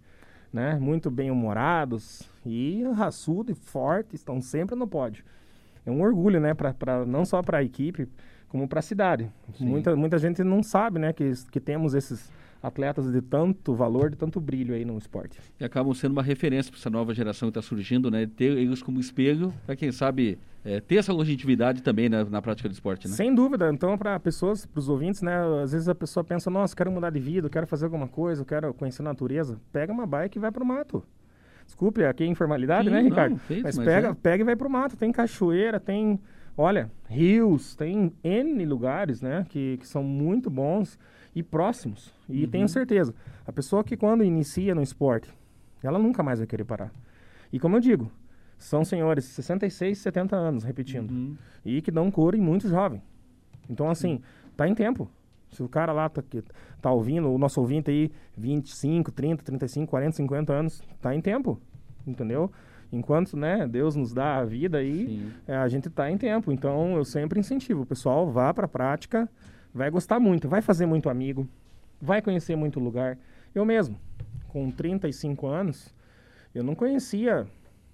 né, 0.52 0.78
muito 0.78 1.10
bem-humorados 1.10 2.28
e 2.44 2.82
raçudo 2.94 3.52
e 3.52 3.54
forte, 3.54 4.14
estão 4.14 4.40
sempre 4.40 4.74
no 4.74 4.86
pódio. 4.86 5.24
É 5.86 5.90
um 5.90 6.02
orgulho, 6.02 6.40
né, 6.40 6.54
pra, 6.54 6.74
pra 6.74 7.06
não 7.06 7.24
só 7.24 7.42
para 7.42 7.58
a 7.58 7.62
equipe, 7.62 8.08
como 8.48 8.68
para 8.68 8.80
a 8.80 8.82
cidade. 8.82 9.30
Muita, 9.60 9.96
muita 9.96 10.18
gente 10.18 10.42
não 10.42 10.62
sabe, 10.62 10.98
né, 10.98 11.12
que, 11.12 11.32
que 11.50 11.60
temos 11.60 11.94
esses 11.94 12.30
atletas 12.64 13.12
de 13.12 13.20
tanto 13.20 13.74
valor, 13.74 14.08
de 14.08 14.16
tanto 14.16 14.40
brilho 14.40 14.74
aí 14.74 14.86
no 14.86 14.96
esporte. 14.96 15.38
E 15.60 15.64
acabam 15.64 15.92
sendo 15.92 16.12
uma 16.12 16.22
referência 16.22 16.72
para 16.72 16.80
essa 16.80 16.88
nova 16.88 17.12
geração 17.12 17.50
que 17.50 17.58
está 17.58 17.62
surgindo, 17.62 18.10
né? 18.10 18.26
Ter 18.26 18.56
eles 18.56 18.82
como 18.82 18.98
espelho 18.98 19.52
para 19.66 19.76
quem 19.76 19.92
sabe 19.92 20.38
é, 20.64 20.80
ter 20.80 20.96
essa 20.96 21.12
longevidade 21.12 21.82
também 21.82 22.08
na, 22.08 22.24
na, 22.24 22.40
prática 22.40 22.66
do 22.66 22.72
esporte, 22.72 23.06
né? 23.06 23.14
Sem 23.14 23.34
dúvida. 23.34 23.70
Então, 23.70 23.98
para 23.98 24.18
pessoas, 24.18 24.64
para 24.64 24.78
os 24.78 24.88
ouvintes, 24.88 25.20
né? 25.20 25.36
Às 25.62 25.72
vezes 25.72 25.88
a 25.90 25.94
pessoa 25.94 26.24
pensa, 26.24 26.48
nossa, 26.48 26.74
quero 26.74 26.90
mudar 26.90 27.10
de 27.10 27.20
vida, 27.20 27.50
quero 27.50 27.66
fazer 27.66 27.84
alguma 27.84 28.08
coisa, 28.08 28.42
quero 28.46 28.72
conhecer 28.72 29.02
a 29.02 29.04
natureza. 29.04 29.60
Pega 29.70 29.92
uma 29.92 30.06
bike 30.06 30.38
e 30.38 30.40
vai 30.40 30.50
para 30.50 30.62
o 30.62 30.66
mato. 30.66 31.04
Desculpe, 31.66 32.02
aqui 32.02 32.24
é 32.24 32.26
informalidade, 32.26 32.88
Sim, 32.88 32.94
né, 32.94 33.02
Ricardo? 33.02 33.32
Não, 33.32 33.38
fez, 33.38 33.62
mas, 33.62 33.76
mas 33.76 33.86
pega, 33.86 34.08
é. 34.08 34.14
pega 34.14 34.42
e 34.42 34.44
vai 34.44 34.56
para 34.56 34.66
o 34.66 34.70
mato. 34.70 34.96
Tem 34.96 35.12
cachoeira, 35.12 35.78
tem, 35.78 36.18
olha, 36.56 36.90
rios, 37.10 37.76
tem 37.76 38.10
N 38.22 38.64
lugares, 38.64 39.20
né? 39.20 39.44
Que, 39.50 39.76
que 39.76 39.86
são 39.86 40.02
muito 40.02 40.48
bons 40.48 40.98
e 41.34 41.42
próximos. 41.42 42.12
E 42.28 42.44
uhum. 42.44 42.50
tenho 42.50 42.68
certeza, 42.68 43.14
a 43.46 43.52
pessoa 43.52 43.82
que 43.82 43.96
quando 43.96 44.22
inicia 44.22 44.74
no 44.74 44.82
esporte, 44.82 45.32
ela 45.82 45.98
nunca 45.98 46.22
mais 46.22 46.38
vai 46.38 46.46
querer 46.46 46.64
parar. 46.64 46.92
E 47.52 47.58
como 47.58 47.76
eu 47.76 47.80
digo, 47.80 48.10
são 48.58 48.84
senhores 48.84 49.24
66, 49.24 49.98
70 49.98 50.36
anos, 50.36 50.64
repetindo, 50.64 51.10
uhum. 51.10 51.36
e 51.64 51.82
que 51.82 51.90
dão 51.90 52.10
cor 52.10 52.34
em 52.34 52.40
muito 52.40 52.68
jovem. 52.68 53.02
Então, 53.68 53.88
assim, 53.88 54.20
tá 54.56 54.68
em 54.68 54.74
tempo. 54.74 55.10
Se 55.50 55.62
o 55.62 55.68
cara 55.68 55.92
lá 55.92 56.08
tá, 56.08 56.22
que, 56.22 56.42
tá 56.80 56.90
ouvindo, 56.90 57.30
o 57.30 57.38
nosso 57.38 57.60
ouvinte 57.60 57.90
aí, 57.90 58.10
25, 58.36 59.12
30, 59.12 59.44
35, 59.44 59.88
40, 59.88 60.16
50 60.16 60.52
anos, 60.52 60.82
tá 61.00 61.14
em 61.14 61.20
tempo, 61.20 61.60
entendeu? 62.06 62.50
Enquanto, 62.92 63.36
né, 63.36 63.66
Deus 63.66 63.96
nos 63.96 64.12
dá 64.12 64.36
a 64.36 64.44
vida 64.44 64.78
aí, 64.78 65.32
é, 65.46 65.56
a 65.56 65.68
gente 65.68 65.90
tá 65.90 66.10
em 66.10 66.16
tempo. 66.16 66.52
Então, 66.52 66.96
eu 66.96 67.04
sempre 67.04 67.40
incentivo 67.40 67.82
o 67.82 67.86
pessoal, 67.86 68.30
vá 68.30 68.52
pra 68.52 68.68
prática, 68.68 69.28
vai 69.74 69.90
gostar 69.90 70.20
muito, 70.20 70.48
vai 70.48 70.62
fazer 70.62 70.86
muito 70.86 71.10
amigo, 71.10 71.48
vai 72.00 72.22
conhecer 72.22 72.54
muito 72.54 72.78
lugar. 72.78 73.18
Eu 73.54 73.64
mesmo, 73.64 73.98
com 74.48 74.70
35 74.70 75.46
anos, 75.46 75.92
eu 76.54 76.62
não 76.62 76.74
conhecia 76.74 77.46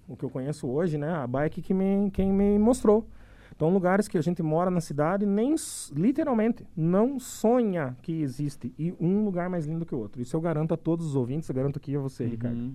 o 0.07 0.15
que 0.15 0.25
eu 0.25 0.31
conheço 0.31 0.69
hoje, 0.69 0.99
né? 0.99 1.11
A 1.11 1.27
bike 1.27 1.63
que 1.63 1.73
me, 1.73 2.11
quem 2.11 2.31
me 2.31 2.59
mostrou. 2.59 3.07
Então, 3.55 3.69
lugares 3.71 4.09
que 4.09 4.17
a 4.17 4.23
gente 4.23 4.43
mora 4.43 4.71
na 4.71 4.81
cidade, 4.81 5.27
nem 5.27 5.55
literalmente 5.93 6.65
não 6.77 7.19
sonha 7.19 7.97
que 8.03 8.23
existe 8.23 8.73
e 8.79 8.95
um 8.99 9.25
lugar 9.25 9.51
mais 9.51 9.67
lindo 9.67 9.85
que 9.85 9.95
o 9.95 9.99
outro. 9.99 10.21
Isso 10.21 10.35
eu 10.37 10.41
garanto 10.41 10.73
a 10.73 10.77
todos 10.77 11.07
os 11.07 11.15
ouvintes, 11.15 11.49
eu 11.49 11.55
garanto 11.55 11.77
aqui 11.77 11.95
a 11.95 12.01
você, 12.01 12.25
uhum. 12.25 12.31
Ricardo. 12.31 12.73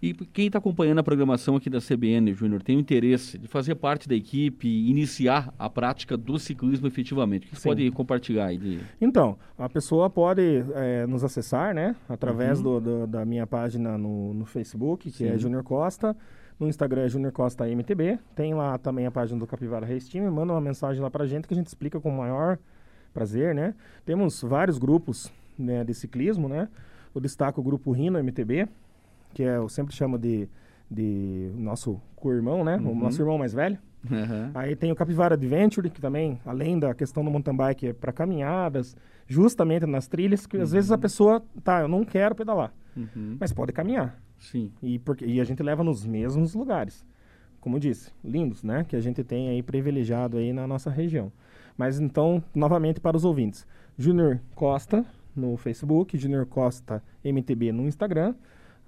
E 0.00 0.12
quem 0.12 0.46
está 0.46 0.58
acompanhando 0.58 0.98
a 0.98 1.02
programação 1.02 1.56
aqui 1.56 1.70
da 1.70 1.78
CBN, 1.80 2.32
Júnior, 2.34 2.62
tem 2.62 2.76
o 2.76 2.80
interesse 2.80 3.38
de 3.38 3.48
fazer 3.48 3.74
parte 3.76 4.06
da 4.06 4.14
equipe 4.14 4.68
e 4.68 4.90
iniciar 4.90 5.52
a 5.58 5.70
prática 5.70 6.16
do 6.16 6.38
ciclismo 6.38 6.86
efetivamente. 6.86 7.46
O 7.46 7.50
que 7.50 7.56
você 7.56 7.68
pode 7.68 7.90
compartilhar 7.92 8.46
aí? 8.46 8.58
De... 8.58 8.80
Então, 9.00 9.38
a 9.58 9.68
pessoa 9.68 10.10
pode 10.10 10.64
é, 10.74 11.06
nos 11.06 11.24
acessar, 11.24 11.74
né? 11.74 11.96
Através 12.08 12.58
uhum. 12.58 12.64
do, 12.64 12.80
do, 12.80 13.06
da 13.06 13.24
minha 13.24 13.46
página 13.46 13.96
no, 13.96 14.34
no 14.34 14.44
Facebook, 14.44 15.10
que 15.10 15.24
é 15.24 15.28
Sim. 15.28 15.34
é 15.34 15.38
Júnior 15.38 15.64
Costa. 15.64 16.14
No 16.60 16.68
Instagram 16.68 17.02
é 17.02 17.08
Júnior 17.08 17.32
Costa 17.32 17.66
MTB. 17.66 18.18
Tem 18.34 18.54
lá 18.54 18.76
também 18.78 19.06
a 19.06 19.10
página 19.10 19.38
do 19.38 19.46
Capivara 19.46 19.86
Race 19.86 20.10
Team. 20.10 20.30
Manda 20.30 20.52
uma 20.52 20.60
mensagem 20.60 21.02
lá 21.02 21.10
pra 21.10 21.26
gente 21.26 21.48
que 21.48 21.54
a 21.54 21.56
gente 21.56 21.68
explica 21.68 21.98
com 22.00 22.10
o 22.10 22.16
maior 22.16 22.58
prazer, 23.14 23.54
né? 23.54 23.74
Temos 24.04 24.42
vários 24.42 24.76
grupos 24.76 25.32
né, 25.58 25.82
de 25.84 25.94
ciclismo, 25.94 26.48
né? 26.48 26.68
Eu 27.14 27.20
destaco 27.20 27.62
o 27.62 27.64
grupo 27.64 27.90
Rino 27.92 28.22
MTB, 28.22 28.68
que 29.36 29.42
é, 29.42 29.58
eu 29.58 29.68
sempre 29.68 29.94
chamo 29.94 30.18
de, 30.18 30.48
de 30.90 31.50
nosso 31.56 32.00
co-irmão, 32.16 32.64
né? 32.64 32.78
Uhum. 32.78 32.92
O 32.92 32.94
nosso 32.94 33.20
irmão 33.20 33.36
mais 33.36 33.52
velho. 33.52 33.78
Uhum. 34.10 34.50
Aí 34.54 34.74
tem 34.74 34.90
o 34.90 34.96
Capivara 34.96 35.34
Adventure, 35.34 35.90
que 35.90 36.00
também, 36.00 36.40
além 36.46 36.78
da 36.78 36.94
questão 36.94 37.22
do 37.22 37.30
mountain 37.30 37.54
bike, 37.54 37.88
é 37.88 37.92
para 37.92 38.14
caminhadas, 38.14 38.96
justamente 39.26 39.84
nas 39.84 40.08
trilhas, 40.08 40.46
que 40.46 40.56
uhum. 40.56 40.62
às 40.62 40.72
vezes 40.72 40.90
a 40.90 40.96
pessoa, 40.96 41.44
tá, 41.62 41.82
eu 41.82 41.88
não 41.88 42.02
quero 42.02 42.34
pedalar, 42.34 42.72
uhum. 42.96 43.36
mas 43.38 43.52
pode 43.52 43.74
caminhar. 43.74 44.18
Sim. 44.38 44.72
E, 44.82 44.98
porque, 44.98 45.26
e 45.26 45.38
a 45.38 45.44
gente 45.44 45.62
leva 45.62 45.84
nos 45.84 46.06
mesmos 46.06 46.54
lugares. 46.54 47.04
Como 47.60 47.78
disse, 47.78 48.10
lindos, 48.24 48.62
né? 48.62 48.86
Que 48.88 48.96
a 48.96 49.00
gente 49.00 49.22
tem 49.22 49.50
aí 49.50 49.62
privilegiado 49.62 50.38
aí 50.38 50.50
na 50.50 50.66
nossa 50.66 50.88
região. 50.88 51.30
Mas 51.76 52.00
então, 52.00 52.42
novamente 52.54 53.00
para 53.00 53.18
os 53.18 53.24
ouvintes. 53.24 53.66
Júnior 53.98 54.40
Costa 54.54 55.04
no 55.34 55.58
Facebook, 55.58 56.16
Júnior 56.16 56.46
Costa 56.46 57.02
MTB 57.22 57.70
no 57.72 57.86
Instagram. 57.86 58.34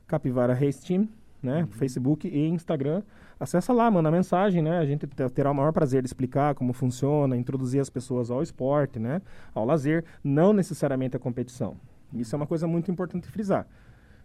Capivara 0.08 0.54
Race 0.54 0.84
Team, 0.84 1.08
né? 1.40 1.60
Uhum. 1.60 1.66
Facebook 1.68 2.26
e 2.26 2.48
Instagram. 2.48 3.02
Acessa 3.38 3.72
lá, 3.72 3.88
manda 3.88 4.10
mensagem, 4.10 4.60
né? 4.60 4.78
A 4.78 4.84
gente 4.84 5.06
terá 5.06 5.52
o 5.52 5.54
maior 5.54 5.72
prazer 5.72 6.02
de 6.02 6.08
explicar 6.08 6.54
como 6.56 6.72
funciona, 6.72 7.36
introduzir 7.36 7.80
as 7.80 7.88
pessoas 7.88 8.30
ao 8.30 8.42
esporte, 8.42 8.98
né? 8.98 9.22
Ao 9.54 9.64
lazer, 9.64 10.04
não 10.24 10.52
necessariamente 10.52 11.16
à 11.16 11.20
competição. 11.20 11.76
Isso 12.12 12.34
é 12.34 12.36
uma 12.36 12.46
coisa 12.46 12.66
muito 12.66 12.90
importante 12.90 13.28
frisar. 13.28 13.66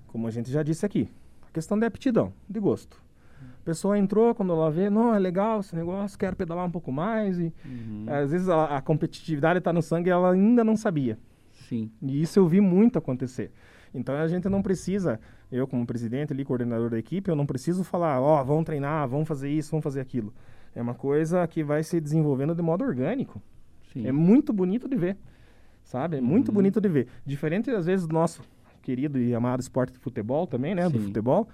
Como 0.08 0.26
a 0.26 0.32
gente 0.32 0.50
já 0.50 0.64
disse 0.64 0.86
aqui, 0.86 1.10
a 1.48 1.52
questão 1.52 1.78
da 1.78 1.86
aptidão, 1.86 2.34
de 2.50 2.60
gosto. 2.60 3.04
A 3.42 3.66
pessoa 3.66 3.98
entrou, 3.98 4.34
quando 4.34 4.52
ela 4.52 4.72
vê, 4.72 4.90
não, 4.90 5.14
é 5.14 5.20
legal 5.20 5.60
esse 5.60 5.76
negócio, 5.76 6.18
quero 6.18 6.36
pedalar 6.36 6.66
um 6.66 6.72
pouco 6.72 6.92
mais. 6.92 7.40
E 7.40 7.54
uhum. 7.66 8.06
às 8.08 8.32
vezes 8.32 8.50
a, 8.50 8.78
a 8.78 8.82
competitividade 8.82 9.60
está 9.60 9.72
no 9.72 9.82
sangue 9.82 10.10
e 10.10 10.12
ela 10.12 10.32
ainda 10.32 10.64
não 10.64 10.76
sabia. 10.76 11.20
Sim. 11.52 11.92
E 12.02 12.22
isso 12.22 12.40
eu 12.40 12.48
vi 12.48 12.60
muito 12.60 12.98
acontecer. 12.98 13.52
Então 13.94 14.16
a 14.16 14.28
gente 14.28 14.50
não 14.50 14.62
precisa, 14.62 15.20
eu 15.54 15.68
como 15.68 15.86
presidente 15.86 16.34
ali, 16.34 16.44
coordenador 16.44 16.90
da 16.90 16.98
equipe, 16.98 17.30
eu 17.30 17.36
não 17.36 17.46
preciso 17.46 17.84
falar, 17.84 18.20
ó, 18.20 18.42
oh, 18.42 18.44
vamos 18.44 18.66
treinar, 18.66 19.08
vamos 19.08 19.28
fazer 19.28 19.50
isso, 19.50 19.70
vamos 19.70 19.84
fazer 19.84 20.02
aquilo. 20.02 20.34
É 20.76 20.82
uma 20.82 20.96
coisa 20.96 21.46
que 21.48 21.64
vai 21.64 21.84
se 21.84 22.02
desenvolvendo 22.02 22.56
de 22.56 22.62
modo 22.64 22.84
orgânico. 22.84 23.40
Sim. 23.94 24.08
É 24.08 24.12
muito 24.12 24.52
bonito 24.52 24.90
de 24.90 24.96
ver, 24.96 25.16
sabe? 25.84 26.18
É 26.18 26.20
uhum. 26.20 26.26
muito 26.26 26.52
bonito 26.52 26.82
de 26.82 26.90
ver. 26.90 27.08
Diferente, 27.24 27.70
às 27.70 27.86
vezes, 27.86 28.08
do 28.08 28.14
nosso 28.14 28.42
querido 28.82 29.20
e 29.20 29.36
amado 29.36 29.62
esporte 29.62 29.94
de 29.94 30.00
futebol 30.00 30.48
também, 30.48 30.74
né? 30.74 30.88
Sim. 30.88 30.94
Do 30.94 31.00
futebol, 31.02 31.48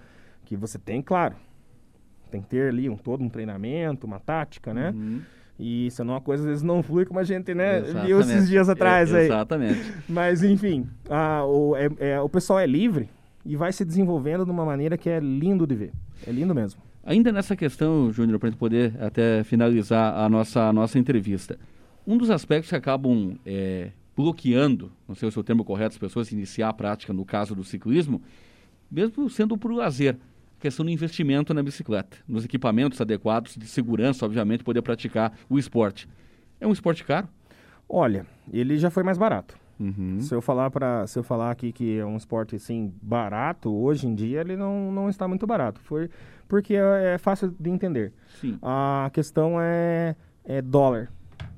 que 0.46 0.56
você 0.56 0.80
tem, 0.80 1.02
claro, 1.02 1.36
tem 2.32 2.42
que 2.42 2.48
ter 2.48 2.70
ali 2.70 2.90
um, 2.90 2.96
todo 2.96 3.22
um 3.22 3.30
treinamento, 3.30 4.08
uma 4.08 4.20
tática, 4.20 4.74
né? 4.74 4.92
Uhum. 4.96 5.22
E 5.60 5.92
senão 5.92 6.16
a 6.16 6.22
coisa 6.22 6.44
às 6.44 6.48
vezes 6.48 6.64
não 6.64 6.82
flui 6.82 7.06
como 7.06 7.20
a 7.20 7.24
gente, 7.26 7.54
né, 7.54 7.80
Exatamente. 7.80 8.08
viu 8.08 8.20
esses 8.22 8.48
dias 8.48 8.70
atrás 8.70 9.12
é, 9.14 9.20
aí. 9.20 9.26
Exatamente. 9.26 9.94
Mas 10.08 10.42
enfim, 10.42 10.88
a, 11.10 11.44
o, 11.44 11.76
é, 11.76 11.90
é, 12.00 12.22
o 12.22 12.30
pessoal 12.30 12.60
é 12.60 12.66
livre 12.66 13.10
e 13.46 13.56
vai 13.56 13.72
se 13.72 13.86
desenvolvendo 13.86 14.46
de 14.46 14.52
uma 14.52 14.66
maneira 14.66 14.98
que 14.98 15.10
é 15.10 15.20
lindo 15.20 15.66
de 15.66 15.76
ver. 15.76 15.92
É 16.26 16.32
lindo 16.32 16.54
mesmo. 16.54 16.82
Ainda 17.04 17.32
nessa 17.32 17.56
questão, 17.56 18.12
Júnior, 18.12 18.40
para 18.40 18.50
a 18.50 18.52
gente 18.52 18.60
poder 18.60 18.94
até 19.02 19.44
finalizar 19.44 20.18
a 20.18 20.30
nossa, 20.30 20.68
a 20.68 20.74
nossa 20.74 21.00
entrevista, 21.00 21.58
um 22.06 22.18
dos 22.18 22.30
aspectos 22.30 22.70
que 22.70 22.76
acabam 22.76 23.38
é, 23.46 23.92
bloqueando, 24.16 24.92
não 25.08 25.16
sei 25.16 25.32
se 25.32 25.38
é 25.38 25.40
o 25.40 25.44
termo 25.44 25.64
correto, 25.64 25.94
as 25.94 25.98
pessoas 25.98 26.32
iniciar 26.32 26.70
a 26.70 26.74
prática 26.74 27.14
no 27.14 27.24
caso 27.24 27.56
do 27.56 27.64
ciclismo, 27.64 28.22
mesmo 28.92 29.30
sendo 29.30 29.58
por 29.58 29.72
lazer, 29.72 30.18
questão 30.60 30.86
do 30.86 30.92
investimento 30.92 31.54
na 31.54 31.64
bicicleta, 31.64 32.18
nos 32.28 32.44
equipamentos 32.44 33.00
adequados 33.00 33.56
de 33.56 33.66
segurança, 33.66 34.26
obviamente, 34.26 34.64
poder 34.64 34.82
praticar 34.82 35.34
o 35.50 35.58
esporte. 35.58 36.08
É 36.60 36.68
um 36.68 36.74
esporte 36.74 37.04
caro? 37.04 37.30
Olha, 37.88 38.26
ele 38.52 38.78
já 38.78 38.90
foi 38.90 39.04
mais 39.04 39.18
barato. 39.18 39.58
Uhum. 39.80 40.20
Se 40.20 40.36
eu 40.36 40.42
falar 40.42 40.70
para, 40.70 41.08
se 41.08 41.18
eu 41.18 41.24
falar 41.24 41.52
aqui 41.52 41.72
que 41.72 41.98
é 41.98 42.06
um 42.06 42.18
esporte 42.18 42.56
assim 42.56 42.94
barato, 43.02 43.74
hoje 43.74 44.08
em 44.08 44.14
dia 44.14 44.42
ele 44.42 44.58
não, 44.58 44.92
não 44.92 45.10
está 45.10 45.28
muito 45.28 45.48
barato. 45.48 45.80
Foi 45.80 46.10
porque 46.48 46.76
é, 46.76 47.14
é 47.14 47.18
fácil 47.18 47.56
de 47.58 47.70
entender. 47.70 48.12
Sim. 48.42 48.58
A 48.62 49.10
questão 49.14 49.56
é, 49.62 50.16
é 50.44 50.62
dólar 50.62 51.10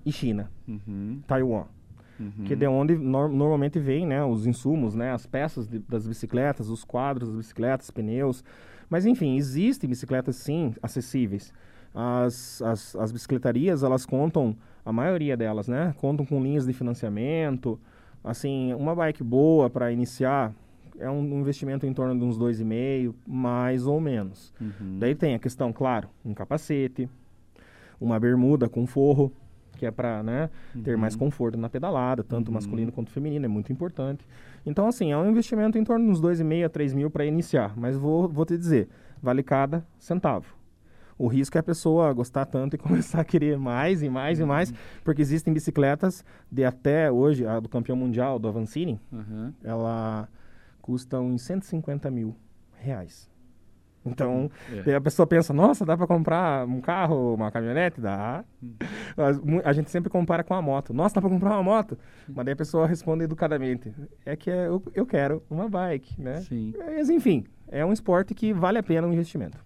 e 0.06 0.12
China, 0.12 0.52
uhum. 0.68 1.22
Taiwan. 1.26 1.66
uhum. 2.20 2.46
que 2.46 2.54
é 2.54 2.56
de 2.56 2.68
onde 2.68 2.96
no, 2.96 3.28
normalmente 3.28 3.80
vem, 3.80 4.06
né, 4.06 4.24
os 4.24 4.46
insumos, 4.46 4.94
né, 4.94 5.12
as 5.12 5.26
peças 5.26 5.68
de, 5.68 5.80
das 5.80 6.08
bicicletas, 6.08 6.70
os 6.70 6.84
quadros 6.84 7.30
das 7.30 7.38
bicicletas, 7.38 7.90
pneus. 7.90 8.44
Mas 8.90 9.06
enfim, 9.06 9.38
existem 9.38 9.90
bicicletas 9.90 10.36
sim 10.36 10.76
acessíveis. 10.82 11.54
As, 11.94 12.62
as, 12.62 12.96
as 12.96 13.12
bicicletarias, 13.12 13.84
elas 13.84 14.06
contam, 14.06 14.56
a 14.86 14.94
maioria 14.94 15.36
delas, 15.36 15.68
né, 15.68 15.94
contam 15.98 16.26
com 16.26 16.42
linhas 16.42 16.68
de 16.68 16.74
financiamento. 16.74 17.80
Assim, 18.24 18.74
uma 18.74 18.96
bike 18.96 19.24
boa 19.24 19.70
para 19.70 19.92
iniciar 19.92 20.54
é 21.00 21.10
um 21.10 21.40
investimento 21.40 21.86
em 21.86 21.94
torno 21.94 22.18
de 22.18 22.24
uns 22.24 22.38
dois 22.38 22.60
e 22.60 22.64
meio, 22.64 23.16
mais 23.26 23.88
ou 23.88 24.00
menos. 24.00 24.54
Uhum. 24.62 25.00
Daí 25.00 25.16
tem 25.16 25.34
a 25.34 25.40
questão, 25.40 25.74
claro, 25.74 26.10
um 26.24 26.34
capacete, 26.34 27.10
uma 28.00 28.20
bermuda 28.20 28.70
com 28.70 28.86
forro, 28.86 29.32
que 29.78 29.86
é 29.86 29.92
para 29.92 30.22
né, 30.22 30.50
uhum. 30.76 30.84
ter 30.84 30.96
mais 30.96 31.16
conforto 31.16 31.58
na 31.58 31.70
pedalada, 31.70 32.24
tanto 32.24 32.50
uhum. 32.50 32.54
masculino 32.54 32.92
quanto 32.92 33.10
feminino, 33.10 33.46
é 33.46 33.48
muito 33.48 33.72
importante. 33.72 34.24
Então, 34.64 34.88
assim, 34.88 35.12
é 35.12 35.18
um 35.18 35.28
investimento 35.28 35.78
em 35.78 35.84
torno 35.84 36.06
de 36.06 36.12
uns 36.12 36.22
2,5 36.22 36.66
a 36.66 36.70
3 36.70 36.94
mil 36.94 37.10
para 37.10 37.26
iniciar, 37.26 37.74
mas 37.76 37.98
vou, 37.98 38.28
vou 38.28 38.46
te 38.46 38.56
dizer, 38.56 38.88
vale 39.22 39.42
cada 39.42 39.84
centavo. 39.98 40.61
O 41.22 41.28
risco 41.28 41.56
é 41.56 41.60
a 41.60 41.64
pessoa 41.64 42.12
gostar 42.14 42.46
tanto 42.46 42.76
e 42.76 42.80
começar 42.82 43.22
a 43.22 43.24
querer 43.24 43.56
mais 43.56 44.02
e 44.02 44.10
mais 44.10 44.40
uhum. 44.40 44.46
e 44.46 44.48
mais, 44.48 44.72
uhum. 44.72 44.78
porque 45.04 45.22
existem 45.22 45.54
bicicletas 45.54 46.26
de 46.52 46.66
até 46.66 47.12
hoje, 47.12 47.46
a 47.46 47.60
do 47.60 47.70
campeão 47.70 47.96
mundial, 47.96 48.40
do 48.40 48.48
Avancini, 48.48 49.00
uhum. 49.12 49.54
ela 49.64 50.28
custa 50.82 51.20
uns 51.20 51.44
150 51.44 52.10
mil 52.10 52.36
reais. 52.74 53.30
Então, 54.04 54.50
é. 54.88 54.96
a 54.96 55.00
pessoa 55.00 55.28
pensa, 55.28 55.54
nossa, 55.54 55.86
dá 55.86 55.96
para 55.96 56.08
comprar 56.08 56.68
um 56.68 56.82
carro, 56.82 57.36
uma 57.36 57.52
caminhonete? 57.52 58.02
Dá. 58.02 58.44
Hum. 58.64 59.62
A 59.64 59.74
gente 59.74 59.92
sempre 59.92 60.10
compara 60.10 60.44
com 60.44 60.56
a 60.56 60.62
moto. 60.62 60.92
Nossa, 60.92 61.14
dá 61.14 61.22
para 61.22 61.30
comprar 61.30 61.52
uma 61.52 61.62
moto? 61.62 62.00
Hum. 62.28 62.34
Mas 62.36 62.46
daí 62.46 62.54
a 62.54 62.58
pessoa 62.58 62.88
responde 62.88 63.26
educadamente. 63.26 63.94
É 64.26 64.36
que 64.36 64.50
eu, 64.50 64.82
eu 64.96 65.06
quero 65.06 65.44
uma 65.48 65.70
bike, 65.70 66.20
né? 66.20 66.42
Sim. 66.42 66.74
Mas, 66.76 67.12
enfim, 67.12 67.46
é 67.68 67.86
um 67.86 67.94
esporte 67.94 68.34
que 68.34 68.52
vale 68.52 68.80
a 68.80 68.84
pena 68.84 69.08
o 69.08 69.14
investimento. 69.14 69.64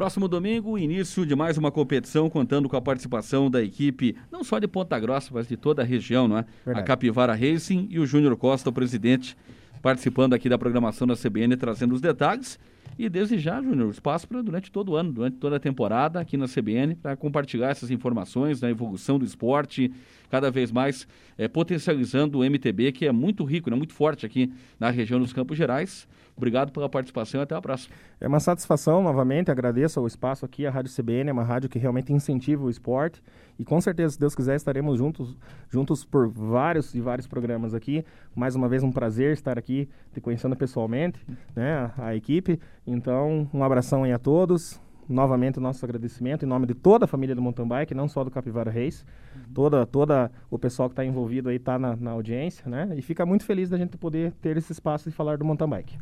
Próximo 0.00 0.26
domingo, 0.26 0.78
início 0.78 1.26
de 1.26 1.36
mais 1.36 1.58
uma 1.58 1.70
competição, 1.70 2.30
contando 2.30 2.70
com 2.70 2.74
a 2.74 2.80
participação 2.80 3.50
da 3.50 3.62
equipe, 3.62 4.16
não 4.32 4.42
só 4.42 4.58
de 4.58 4.66
Ponta 4.66 4.98
Grossa, 4.98 5.28
mas 5.30 5.46
de 5.46 5.58
toda 5.58 5.82
a 5.82 5.84
região, 5.84 6.26
não 6.26 6.38
é? 6.38 6.46
Verdade. 6.64 6.80
A 6.80 6.82
Capivara 6.82 7.34
Racing 7.34 7.86
e 7.90 7.98
o 7.98 8.06
Júnior 8.06 8.34
Costa, 8.34 8.70
o 8.70 8.72
presidente, 8.72 9.36
participando 9.82 10.32
aqui 10.32 10.48
da 10.48 10.56
programação 10.56 11.06
da 11.06 11.14
CBN, 11.14 11.54
trazendo 11.54 11.94
os 11.94 12.00
detalhes. 12.00 12.58
E 12.98 13.08
desde 13.08 13.38
já, 13.38 13.62
Júnior, 13.62 13.90
espaço 13.90 14.28
para 14.28 14.42
durante 14.42 14.70
todo 14.70 14.92
o 14.92 14.96
ano, 14.96 15.12
durante 15.12 15.36
toda 15.38 15.56
a 15.56 15.60
temporada 15.60 16.20
aqui 16.20 16.36
na 16.36 16.46
CBN, 16.46 16.94
para 16.94 17.16
compartilhar 17.16 17.70
essas 17.70 17.90
informações 17.90 18.60
da 18.60 18.68
evolução 18.68 19.18
do 19.18 19.24
esporte, 19.24 19.92
cada 20.30 20.50
vez 20.50 20.70
mais 20.70 21.08
é, 21.38 21.48
potencializando 21.48 22.38
o 22.38 22.44
MTB, 22.44 22.92
que 22.92 23.06
é 23.06 23.12
muito 23.12 23.44
rico, 23.44 23.70
né, 23.70 23.76
muito 23.76 23.94
forte 23.94 24.26
aqui 24.26 24.52
na 24.78 24.90
região 24.90 25.18
dos 25.18 25.32
Campos 25.32 25.56
Gerais. 25.56 26.06
Obrigado 26.36 26.72
pela 26.72 26.88
participação 26.88 27.40
e 27.40 27.42
até 27.42 27.54
a 27.54 27.60
próxima. 27.60 27.94
É 28.20 28.28
uma 28.28 28.40
satisfação, 28.40 29.02
novamente, 29.02 29.50
agradeço 29.50 30.00
o 30.00 30.06
espaço 30.06 30.44
aqui, 30.44 30.66
a 30.66 30.70
Rádio 30.70 30.92
CBN 30.94 31.30
é 31.30 31.32
uma 31.32 31.42
rádio 31.42 31.68
que 31.68 31.78
realmente 31.78 32.12
incentiva 32.12 32.64
o 32.64 32.70
esporte 32.70 33.20
e 33.60 33.64
com 33.64 33.78
certeza, 33.78 34.14
se 34.14 34.18
Deus 34.18 34.34
quiser, 34.34 34.56
estaremos 34.56 34.96
juntos, 34.96 35.36
juntos 35.68 36.02
por 36.02 36.26
vários 36.30 36.94
e 36.94 37.00
vários 37.00 37.26
programas 37.26 37.74
aqui. 37.74 38.02
Mais 38.34 38.54
uma 38.56 38.70
vez, 38.70 38.82
um 38.82 38.90
prazer 38.90 39.34
estar 39.34 39.58
aqui, 39.58 39.86
te 40.14 40.18
conhecendo 40.18 40.56
pessoalmente, 40.56 41.20
né, 41.54 41.74
a, 41.74 42.06
a 42.06 42.16
equipe. 42.16 42.58
Então, 42.86 43.48
um 43.52 43.62
abração 43.62 44.04
aí 44.04 44.12
a 44.12 44.18
todos, 44.18 44.80
novamente 45.08 45.58
o 45.58 45.60
nosso 45.60 45.84
agradecimento 45.84 46.44
em 46.44 46.48
nome 46.48 46.66
de 46.66 46.74
toda 46.74 47.04
a 47.04 47.08
família 47.08 47.34
do 47.34 47.42
mountain 47.42 47.66
bike, 47.66 47.94
não 47.94 48.08
só 48.08 48.22
do 48.22 48.30
Capivara 48.30 48.70
Reis. 48.70 49.04
Uhum. 49.34 49.42
Toda, 49.52 49.86
toda 49.86 50.30
o 50.50 50.58
pessoal 50.58 50.88
que 50.88 50.92
está 50.92 51.04
envolvido 51.04 51.48
aí 51.48 51.56
está 51.56 51.78
na, 51.78 51.96
na 51.96 52.12
audiência, 52.12 52.68
né? 52.70 52.92
E 52.96 53.02
fica 53.02 53.26
muito 53.26 53.44
feliz 53.44 53.68
da 53.68 53.76
gente 53.76 53.96
poder 53.96 54.32
ter 54.40 54.56
esse 54.56 54.72
espaço 54.72 55.10
de 55.10 55.14
falar 55.14 55.36
do 55.36 55.44
mountain 55.44 55.68
bike. 55.68 55.98